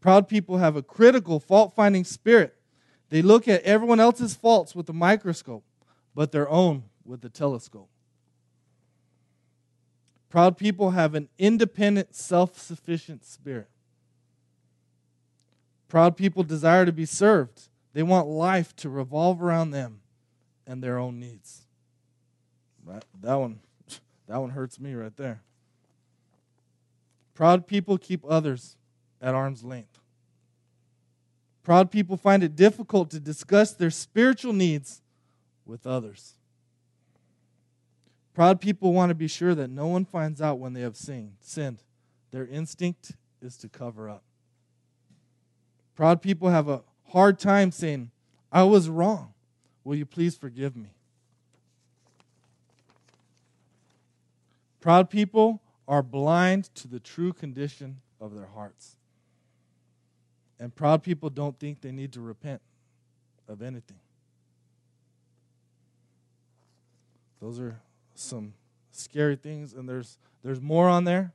Proud 0.01 0.29
people 0.29 0.59
have 0.59 0.77
a 0.77 0.83
critical 0.83 1.41
fault 1.41 1.75
finding 1.75 2.05
spirit. 2.05 2.57
They 3.11 3.23
look 3.23 3.49
at 3.49 3.63
everyone 3.63 4.01
else's 4.01 4.35
faults 4.35 4.75
with 4.75 4.89
a 4.89 4.93
microscope, 4.93 5.65
but 6.15 6.33
their 6.33 6.49
own 6.49 6.85
with 7.05 7.25
a 7.25 7.29
telescope. 7.29 7.89
Proud 10.29 10.57
people 10.57 10.91
have 10.91 11.15
an 11.15 11.29
independent, 11.39 12.15
self 12.15 12.59
sufficient 12.59 13.25
spirit. 13.25 13.69
Proud 15.89 16.17
people 16.17 16.45
desire 16.45 16.87
to 16.87 16.93
be 16.93 17.05
served 17.05 17.69
they 17.93 18.03
want 18.03 18.29
life 18.29 18.75
to 18.77 18.89
revolve 18.89 19.43
around 19.43 19.73
them 19.73 20.01
and 20.67 20.83
their 20.83 20.99
own 20.99 21.19
needs. 21.19 21.63
That, 22.87 23.05
that 23.21 23.35
one 23.35 23.61
that 24.29 24.39
one 24.39 24.51
hurts 24.51 24.79
me 24.79 24.95
right 24.95 25.17
there. 25.17 25.43
Proud 27.35 27.67
people 27.67 27.99
keep 27.99 28.25
others 28.29 28.77
at 29.21 29.35
arm's 29.35 29.63
length. 29.63 29.99
Proud 31.63 31.91
people 31.91 32.17
find 32.17 32.43
it 32.43 32.57
difficult 32.57 33.11
to 33.11 33.21
discuss 33.21 33.73
their 33.73 33.91
spiritual 33.91 34.53
needs 34.53 35.03
with 35.67 35.87
others. 35.87 36.35
Proud 38.35 38.61
people 38.61 38.93
want 38.93 39.11
to 39.11 39.15
be 39.15 39.29
sure 39.29 39.55
that 39.55 39.69
no 39.69 39.87
one 39.87 40.05
finds 40.05 40.41
out 40.41 40.59
when 40.59 40.73
they 40.73 40.81
have 40.81 40.97
sinned. 40.97 41.83
Their 42.31 42.47
instinct 42.47 43.13
is 43.43 43.57
to 43.59 43.69
cover 43.69 44.09
up. 44.09 44.23
Proud 45.95 46.23
people 46.23 46.49
have 46.49 46.69
a 46.69 46.83
hard 47.09 47.39
time 47.39 47.73
saying, 47.73 48.11
I 48.51 48.63
was 48.63 48.89
wrong. 48.89 49.35
Will 49.85 49.97
you 49.97 50.07
please 50.07 50.37
forgive 50.37 50.77
me? 50.77 50.91
Proud 54.81 55.11
people 55.11 55.61
are 55.87 56.03
blind 56.03 56.75
to 56.77 56.89
the 56.89 57.01
true 57.01 57.33
condition 57.33 58.01
of 58.21 58.35
their 58.35 58.47
hearts. 58.47 58.97
And 60.61 60.75
proud 60.75 61.03
people 61.03 61.31
don't 61.31 61.59
think 61.59 61.81
they 61.81 61.91
need 61.91 62.13
to 62.13 62.21
repent 62.21 62.61
of 63.49 63.63
anything. 63.63 63.99
Those 67.41 67.59
are 67.59 67.81
some 68.15 68.53
scary 68.93 69.37
things, 69.37 69.73
and 69.73 69.89
there's 69.89 70.19
there's 70.45 70.61
more 70.61 70.87
on 70.89 71.05
there, 71.05 71.33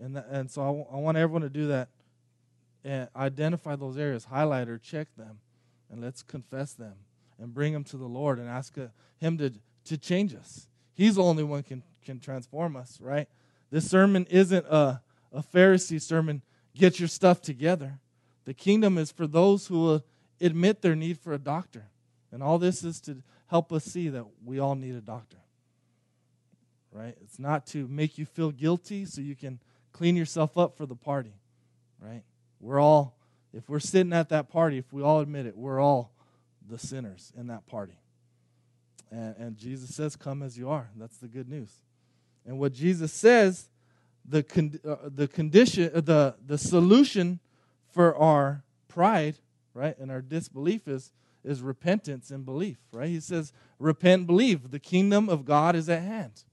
and 0.00 0.16
and 0.16 0.48
so 0.48 0.62
I, 0.62 0.66
w- 0.66 0.86
I 0.92 0.96
want 0.96 1.18
everyone 1.18 1.42
to 1.42 1.50
do 1.50 1.66
that 1.66 1.88
and 2.84 3.08
identify 3.16 3.74
those 3.74 3.98
areas, 3.98 4.24
highlight 4.24 4.68
or 4.68 4.78
check 4.78 5.08
them, 5.16 5.40
and 5.90 6.00
let's 6.00 6.22
confess 6.22 6.72
them 6.72 6.94
and 7.40 7.52
bring 7.52 7.72
them 7.72 7.82
to 7.84 7.96
the 7.96 8.06
Lord 8.06 8.38
and 8.38 8.48
ask 8.48 8.78
uh, 8.78 8.86
Him 9.18 9.36
to, 9.38 9.52
to 9.86 9.98
change 9.98 10.34
us. 10.34 10.68
He's 10.94 11.16
the 11.16 11.24
only 11.24 11.42
one 11.42 11.64
can 11.64 11.82
can 12.04 12.20
transform 12.20 12.76
us, 12.76 13.00
right? 13.00 13.28
This 13.72 13.90
sermon 13.90 14.26
isn't 14.30 14.66
a, 14.66 15.00
a 15.32 15.42
Pharisee 15.42 16.00
sermon, 16.00 16.42
get 16.76 17.00
your 17.00 17.08
stuff 17.08 17.42
together. 17.42 17.98
The 18.44 18.54
kingdom 18.54 18.98
is 18.98 19.12
for 19.12 19.26
those 19.26 19.66
who 19.66 19.80
will 19.80 20.04
admit 20.40 20.82
their 20.82 20.96
need 20.96 21.18
for 21.18 21.32
a 21.32 21.38
doctor. 21.38 21.86
And 22.30 22.42
all 22.42 22.58
this 22.58 22.82
is 22.82 23.00
to 23.02 23.22
help 23.46 23.72
us 23.72 23.84
see 23.84 24.08
that 24.08 24.24
we 24.44 24.58
all 24.58 24.74
need 24.74 24.94
a 24.94 25.00
doctor. 25.00 25.36
Right? 26.90 27.16
It's 27.22 27.38
not 27.38 27.66
to 27.68 27.86
make 27.88 28.18
you 28.18 28.26
feel 28.26 28.50
guilty 28.50 29.04
so 29.04 29.20
you 29.20 29.36
can 29.36 29.60
clean 29.92 30.16
yourself 30.16 30.58
up 30.58 30.76
for 30.76 30.86
the 30.86 30.96
party. 30.96 31.34
Right? 32.00 32.22
We're 32.60 32.80
all, 32.80 33.16
if 33.52 33.68
we're 33.68 33.80
sitting 33.80 34.12
at 34.12 34.28
that 34.30 34.48
party, 34.48 34.78
if 34.78 34.92
we 34.92 35.02
all 35.02 35.20
admit 35.20 35.46
it, 35.46 35.56
we're 35.56 35.80
all 35.80 36.12
the 36.68 36.78
sinners 36.78 37.32
in 37.36 37.46
that 37.48 37.66
party. 37.66 37.98
And, 39.10 39.36
and 39.36 39.56
Jesus 39.56 39.94
says, 39.94 40.16
Come 40.16 40.42
as 40.42 40.58
you 40.58 40.70
are. 40.70 40.88
That's 40.96 41.18
the 41.18 41.28
good 41.28 41.48
news. 41.48 41.70
And 42.46 42.58
what 42.58 42.72
Jesus 42.72 43.12
says, 43.12 43.68
the, 44.24 44.42
con- 44.42 44.80
uh, 44.86 44.96
the 45.04 45.28
condition, 45.28 45.90
uh, 45.94 46.00
the, 46.00 46.34
the 46.44 46.58
solution 46.58 47.40
for 47.92 48.16
our 48.16 48.64
pride, 48.88 49.36
right, 49.74 49.96
and 49.98 50.10
our 50.10 50.22
disbelief 50.22 50.88
is, 50.88 51.12
is 51.44 51.60
repentance 51.60 52.30
and 52.30 52.44
belief, 52.44 52.78
right? 52.92 53.08
He 53.08 53.20
says, 53.20 53.52
Repent, 53.78 54.26
believe. 54.26 54.70
The 54.70 54.78
kingdom 54.78 55.28
of 55.28 55.44
God 55.44 55.76
is 55.76 55.88
at 55.88 56.02
hand. 56.02 56.44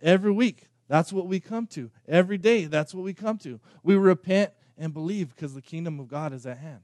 Every 0.00 0.30
week, 0.30 0.68
that's 0.88 1.12
what 1.12 1.26
we 1.26 1.40
come 1.40 1.66
to. 1.68 1.90
Every 2.08 2.38
day, 2.38 2.66
that's 2.66 2.94
what 2.94 3.04
we 3.04 3.14
come 3.14 3.38
to. 3.38 3.60
We 3.82 3.96
repent 3.96 4.52
and 4.78 4.92
believe 4.92 5.34
because 5.34 5.54
the 5.54 5.62
kingdom 5.62 6.00
of 6.00 6.08
God 6.08 6.32
is 6.32 6.46
at 6.46 6.58
hand. 6.58 6.82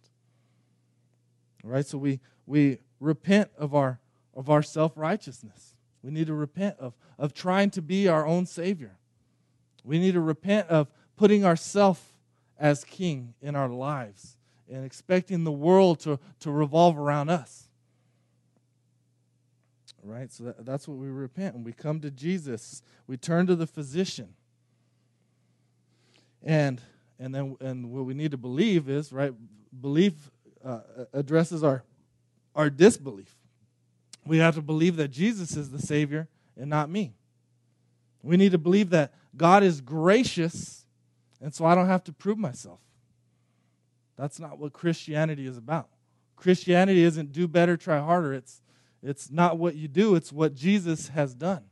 All 1.64 1.70
right, 1.70 1.86
so 1.86 1.98
we 1.98 2.20
we 2.46 2.78
repent 3.00 3.50
of 3.58 3.74
our 3.74 4.00
of 4.34 4.50
our 4.50 4.62
self-righteousness. 4.62 5.74
We 6.02 6.10
need 6.10 6.28
to 6.28 6.34
repent 6.34 6.76
of, 6.78 6.94
of 7.18 7.34
trying 7.34 7.70
to 7.70 7.82
be 7.82 8.06
our 8.06 8.26
own 8.26 8.46
savior. 8.46 8.98
We 9.82 9.98
need 9.98 10.12
to 10.12 10.20
repent 10.20 10.68
of 10.68 10.88
putting 11.16 11.44
ourselves 11.44 12.00
as 12.58 12.84
king 12.84 13.34
in 13.42 13.54
our 13.54 13.68
lives 13.68 14.36
and 14.70 14.84
expecting 14.84 15.44
the 15.44 15.52
world 15.52 16.00
to, 16.00 16.18
to 16.40 16.50
revolve 16.50 16.98
around 16.98 17.28
us. 17.28 17.68
Right? 20.02 20.32
So 20.32 20.44
that, 20.44 20.64
that's 20.64 20.86
what 20.86 20.98
we 20.98 21.08
repent. 21.08 21.54
When 21.54 21.64
we 21.64 21.72
come 21.72 22.00
to 22.00 22.10
Jesus, 22.10 22.82
we 23.06 23.16
turn 23.16 23.46
to 23.48 23.56
the 23.56 23.66
physician. 23.66 24.34
And 26.42 26.80
and 27.18 27.34
then 27.34 27.56
and 27.60 27.90
what 27.90 28.04
we 28.04 28.14
need 28.14 28.30
to 28.30 28.36
believe 28.36 28.88
is, 28.88 29.12
right, 29.12 29.32
belief 29.80 30.30
uh, 30.64 30.80
addresses 31.12 31.64
our 31.64 31.82
our 32.54 32.70
disbelief. 32.70 33.34
We 34.24 34.38
have 34.38 34.54
to 34.54 34.62
believe 34.62 34.96
that 34.96 35.08
Jesus 35.08 35.56
is 35.56 35.70
the 35.70 35.78
Savior 35.80 36.28
and 36.56 36.70
not 36.70 36.88
me. 36.88 37.14
We 38.22 38.36
need 38.36 38.52
to 38.52 38.58
believe 38.58 38.90
that 38.90 39.12
God 39.36 39.62
is 39.62 39.80
gracious, 39.80 40.85
and 41.40 41.54
so 41.54 41.64
I 41.64 41.74
don't 41.74 41.86
have 41.86 42.04
to 42.04 42.12
prove 42.12 42.38
myself. 42.38 42.80
That's 44.16 44.40
not 44.40 44.58
what 44.58 44.72
Christianity 44.72 45.46
is 45.46 45.56
about. 45.56 45.88
Christianity 46.36 47.02
isn't 47.02 47.32
do 47.32 47.46
better, 47.46 47.76
try 47.76 47.98
harder. 47.98 48.32
It's, 48.32 48.62
it's 49.02 49.30
not 49.30 49.58
what 49.58 49.74
you 49.74 49.88
do, 49.88 50.14
it's 50.14 50.32
what 50.32 50.54
Jesus 50.54 51.08
has 51.08 51.34
done. 51.34 51.64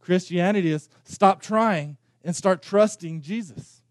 Christianity 0.00 0.70
is 0.70 0.88
stop 1.04 1.40
trying 1.40 1.96
and 2.24 2.34
start 2.34 2.62
trusting 2.62 3.20
Jesus. 3.20 3.82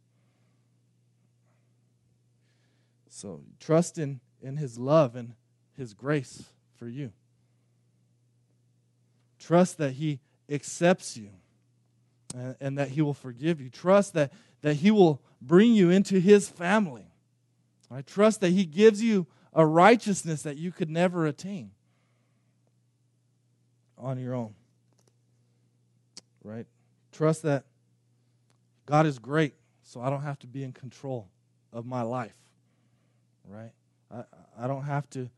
So 3.09 3.41
trust 3.59 3.97
in, 3.97 4.19
in 4.41 4.57
his 4.57 4.77
love 4.77 5.15
and 5.15 5.33
his 5.77 5.93
grace 5.93 6.43
for 6.77 6.87
you. 6.87 7.11
Trust 9.41 9.79
that 9.79 9.93
He 9.93 10.19
accepts 10.49 11.17
you 11.17 11.29
and, 12.35 12.55
and, 12.61 12.77
that 12.77 12.89
He 12.89 13.01
will 13.01 13.13
forgive 13.13 13.59
you. 13.59 13.69
Trust 13.69 14.13
that, 14.13 14.31
that 14.61 14.75
He 14.75 14.91
will 14.91 15.21
bring 15.41 15.73
you 15.73 15.89
into 15.89 16.19
His 16.19 16.49
family. 16.49 17.07
I 17.89 18.01
trust 18.01 18.41
that 18.41 18.51
He 18.51 18.65
gives 18.65 19.01
you 19.01 19.27
a 19.53 19.65
righteousness 19.65 20.43
that 20.43 20.57
you 20.57 20.71
could 20.71 20.89
never 20.89 21.25
attain 21.25 21.71
on 23.97 24.19
your 24.19 24.33
own. 24.33 24.53
Right? 26.43 26.65
Trust 27.11 27.43
that 27.43 27.65
God 28.85 29.05
is 29.05 29.19
great, 29.19 29.53
so 29.83 30.01
I 30.01 30.09
don't 30.09 30.23
have 30.23 30.39
to 30.39 30.47
be 30.47 30.63
in 30.63 30.71
control 30.71 31.29
of 31.71 31.85
my 31.85 32.01
life. 32.01 32.35
Right? 33.47 33.71
I, 34.13 34.23
I 34.57 34.67
don't 34.67 34.83
have 34.83 35.09
to 35.11 35.29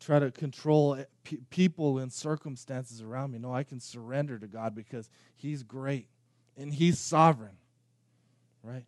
try 0.00 0.18
to 0.18 0.30
control 0.30 0.94
eh, 0.94 1.04
p- 1.24 1.40
people 1.50 1.98
and 1.98 2.12
circumstances 2.12 3.02
around 3.02 3.32
me. 3.32 3.38
No, 3.38 3.52
I 3.52 3.62
can 3.62 3.80
surrender 3.80 4.38
to 4.38 4.46
God 4.46 4.74
because 4.74 5.08
He's 5.36 5.62
great 5.62 6.06
and 6.56 6.72
He's 6.72 6.98
sovereign. 6.98 7.56
Right? 8.68 8.84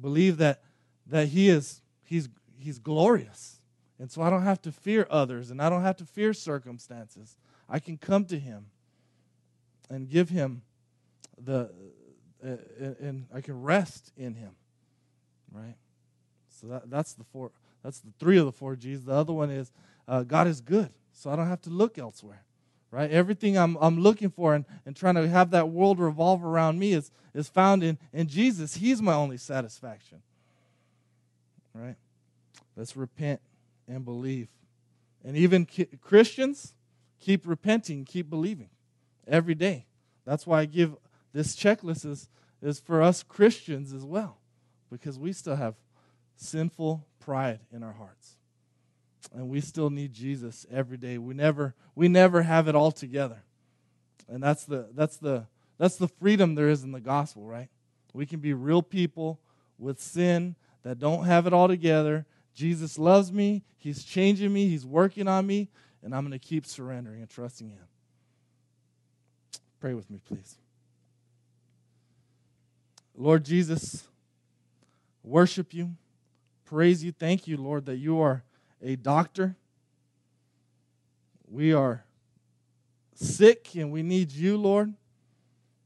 Believe 0.00 0.38
that 0.38 0.62
that 1.06 1.28
He 1.28 1.48
is 1.48 1.80
He's 2.02 2.28
He's 2.58 2.78
glorious. 2.78 3.58
And 3.98 4.10
so 4.10 4.22
I 4.22 4.30
don't 4.30 4.42
have 4.42 4.60
to 4.62 4.72
fear 4.72 5.06
others 5.10 5.50
and 5.50 5.62
I 5.62 5.70
don't 5.70 5.82
have 5.82 5.96
to 5.98 6.04
fear 6.04 6.32
circumstances. 6.32 7.36
I 7.68 7.78
can 7.78 7.98
come 7.98 8.24
to 8.26 8.38
Him 8.38 8.66
and 9.88 10.08
give 10.08 10.28
Him 10.30 10.62
the 11.38 11.70
uh, 12.44 12.56
and 13.00 13.26
I 13.32 13.40
can 13.40 13.62
rest 13.62 14.12
in 14.16 14.34
Him. 14.34 14.52
Right? 15.52 15.76
So 16.48 16.66
that, 16.68 16.90
that's 16.90 17.12
the 17.12 17.24
four 17.24 17.52
that's 17.82 18.00
the 18.00 18.12
three 18.18 18.38
of 18.38 18.46
the 18.46 18.52
four 18.52 18.74
G's. 18.74 19.04
The 19.04 19.12
other 19.12 19.32
one 19.32 19.50
is 19.50 19.70
uh, 20.08 20.24
God 20.24 20.48
is 20.48 20.60
good, 20.60 20.90
so 21.12 21.30
I 21.30 21.36
don't 21.36 21.48
have 21.48 21.62
to 21.62 21.70
look 21.70 21.96
elsewhere. 21.96 22.42
Right? 22.90 23.10
Everything 23.10 23.56
I'm, 23.56 23.76
I'm 23.80 24.00
looking 24.00 24.30
for 24.30 24.54
and, 24.54 24.64
and 24.84 24.96
trying 24.96 25.14
to 25.14 25.28
have 25.28 25.50
that 25.52 25.68
world 25.68 26.00
revolve 26.00 26.44
around 26.44 26.78
me 26.78 26.92
is, 26.92 27.12
is 27.34 27.48
found 27.48 27.84
in, 27.84 27.98
in 28.12 28.26
Jesus. 28.26 28.76
He's 28.76 29.00
my 29.00 29.14
only 29.14 29.36
satisfaction. 29.36 30.22
Right? 31.72 31.94
Let's 32.74 32.96
repent 32.96 33.40
and 33.86 34.04
believe. 34.04 34.48
And 35.24 35.36
even 35.36 35.66
ki- 35.66 35.88
Christians, 36.00 36.74
keep 37.20 37.46
repenting, 37.46 38.04
keep 38.04 38.28
believing 38.28 38.70
every 39.28 39.54
day. 39.54 39.86
That's 40.24 40.46
why 40.46 40.60
I 40.60 40.64
give 40.64 40.96
this 41.32 41.54
checklist 41.54 42.04
is, 42.04 42.28
is 42.60 42.80
for 42.80 43.02
us 43.02 43.22
Christians 43.22 43.92
as 43.92 44.04
well, 44.04 44.38
because 44.90 45.18
we 45.18 45.32
still 45.32 45.56
have 45.56 45.76
sinful 46.36 47.06
pride 47.20 47.60
in 47.72 47.84
our 47.84 47.92
hearts. 47.92 48.36
And 49.32 49.48
we 49.48 49.60
still 49.60 49.90
need 49.90 50.12
Jesus 50.12 50.66
every 50.70 50.96
day. 50.96 51.18
We 51.18 51.34
never 51.34 51.74
we 51.94 52.08
never 52.08 52.42
have 52.42 52.68
it 52.68 52.74
all 52.74 52.90
together. 52.90 53.42
And 54.28 54.42
that's 54.42 54.64
the 54.64 54.88
that's 54.94 55.16
the 55.16 55.46
that's 55.78 55.96
the 55.96 56.08
freedom 56.08 56.54
there 56.54 56.68
is 56.68 56.82
in 56.82 56.92
the 56.92 57.00
gospel, 57.00 57.46
right? 57.46 57.68
We 58.12 58.26
can 58.26 58.40
be 58.40 58.52
real 58.54 58.82
people 58.82 59.40
with 59.78 60.00
sin 60.00 60.56
that 60.82 60.98
don't 60.98 61.24
have 61.24 61.46
it 61.46 61.52
all 61.52 61.68
together. 61.68 62.26
Jesus 62.54 62.98
loves 62.98 63.32
me, 63.32 63.62
he's 63.76 64.04
changing 64.04 64.52
me, 64.52 64.68
he's 64.68 64.84
working 64.84 65.28
on 65.28 65.46
me, 65.46 65.68
and 66.02 66.14
I'm 66.14 66.26
going 66.26 66.38
to 66.38 66.44
keep 66.44 66.66
surrendering 66.66 67.20
and 67.20 67.30
trusting 67.30 67.70
him. 67.70 67.86
Pray 69.78 69.94
with 69.94 70.10
me, 70.10 70.20
please. 70.26 70.56
Lord 73.16 73.44
Jesus, 73.44 74.04
worship 75.22 75.72
you 75.72 75.92
praise 76.70 77.02
you. 77.02 77.10
Thank 77.10 77.48
you, 77.48 77.56
Lord, 77.56 77.86
that 77.86 77.96
you 77.96 78.20
are 78.20 78.44
a 78.82 78.96
doctor. 78.96 79.56
We 81.48 81.72
are 81.72 82.04
sick 83.14 83.74
and 83.74 83.92
we 83.92 84.02
need 84.02 84.32
you, 84.32 84.56
Lord. 84.56 84.94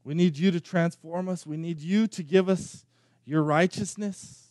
We 0.03 0.13
need 0.13 0.37
you 0.37 0.51
to 0.51 0.61
transform 0.61 1.27
us. 1.27 1.45
We 1.45 1.57
need 1.57 1.81
you 1.81 2.07
to 2.07 2.23
give 2.23 2.47
us 2.47 2.85
your 3.25 3.41
righteousness, 3.41 4.47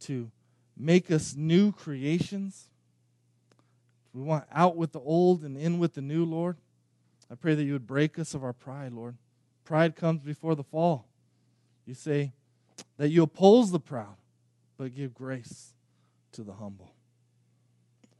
to 0.00 0.30
make 0.76 1.10
us 1.10 1.34
new 1.36 1.70
creations. 1.70 2.68
We 4.12 4.22
want 4.22 4.44
out 4.52 4.76
with 4.76 4.92
the 4.92 5.00
old 5.00 5.44
and 5.44 5.56
in 5.56 5.78
with 5.78 5.94
the 5.94 6.02
new, 6.02 6.24
Lord. 6.24 6.56
I 7.30 7.36
pray 7.36 7.54
that 7.54 7.62
you 7.62 7.72
would 7.72 7.86
break 7.86 8.18
us 8.18 8.34
of 8.34 8.42
our 8.42 8.52
pride, 8.52 8.92
Lord. 8.92 9.16
Pride 9.64 9.94
comes 9.94 10.20
before 10.20 10.56
the 10.56 10.64
fall. 10.64 11.06
You 11.86 11.94
say 11.94 12.32
that 12.98 13.08
you 13.08 13.22
oppose 13.22 13.70
the 13.70 13.80
proud, 13.80 14.16
but 14.76 14.94
give 14.94 15.14
grace 15.14 15.71
to 16.32 16.42
the 16.42 16.54
humble. 16.54 16.92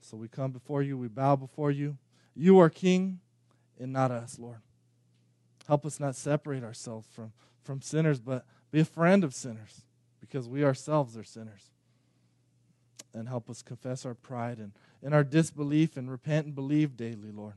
So 0.00 0.16
we 0.16 0.28
come 0.28 0.50
before 0.50 0.82
you, 0.82 0.98
we 0.98 1.08
bow 1.08 1.36
before 1.36 1.70
you. 1.70 1.96
You 2.34 2.58
are 2.60 2.70
King 2.70 3.20
and 3.78 3.92
not 3.92 4.10
us, 4.10 4.38
Lord. 4.38 4.60
Help 5.68 5.86
us 5.86 6.00
not 6.00 6.16
separate 6.16 6.64
ourselves 6.64 7.06
from, 7.10 7.32
from 7.62 7.80
sinners, 7.80 8.20
but 8.20 8.44
be 8.70 8.80
a 8.80 8.84
friend 8.84 9.22
of 9.22 9.34
sinners 9.34 9.82
because 10.20 10.48
we 10.48 10.64
ourselves 10.64 11.16
are 11.16 11.24
sinners. 11.24 11.70
And 13.14 13.28
help 13.28 13.50
us 13.50 13.62
confess 13.62 14.06
our 14.06 14.14
pride 14.14 14.58
and, 14.58 14.72
and 15.02 15.14
our 15.14 15.24
disbelief 15.24 15.96
and 15.96 16.10
repent 16.10 16.46
and 16.46 16.54
believe 16.54 16.96
daily, 16.96 17.30
Lord. 17.30 17.54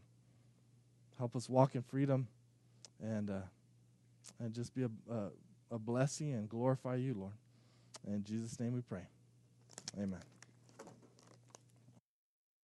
Help 1.17 1.35
us 1.35 1.49
walk 1.49 1.75
in 1.75 1.81
freedom 1.81 2.27
and, 3.01 3.29
uh, 3.29 3.39
and 4.39 4.53
just 4.53 4.75
be 4.75 4.83
a, 4.83 4.89
a, 5.11 5.29
a 5.71 5.79
blessing 5.79 6.33
and 6.33 6.49
glorify 6.49 6.95
you, 6.95 7.13
Lord. 7.13 7.33
In 8.05 8.23
Jesus' 8.23 8.59
name 8.59 8.73
we 8.73 8.81
pray. 8.81 9.07
Amen. 9.97 10.19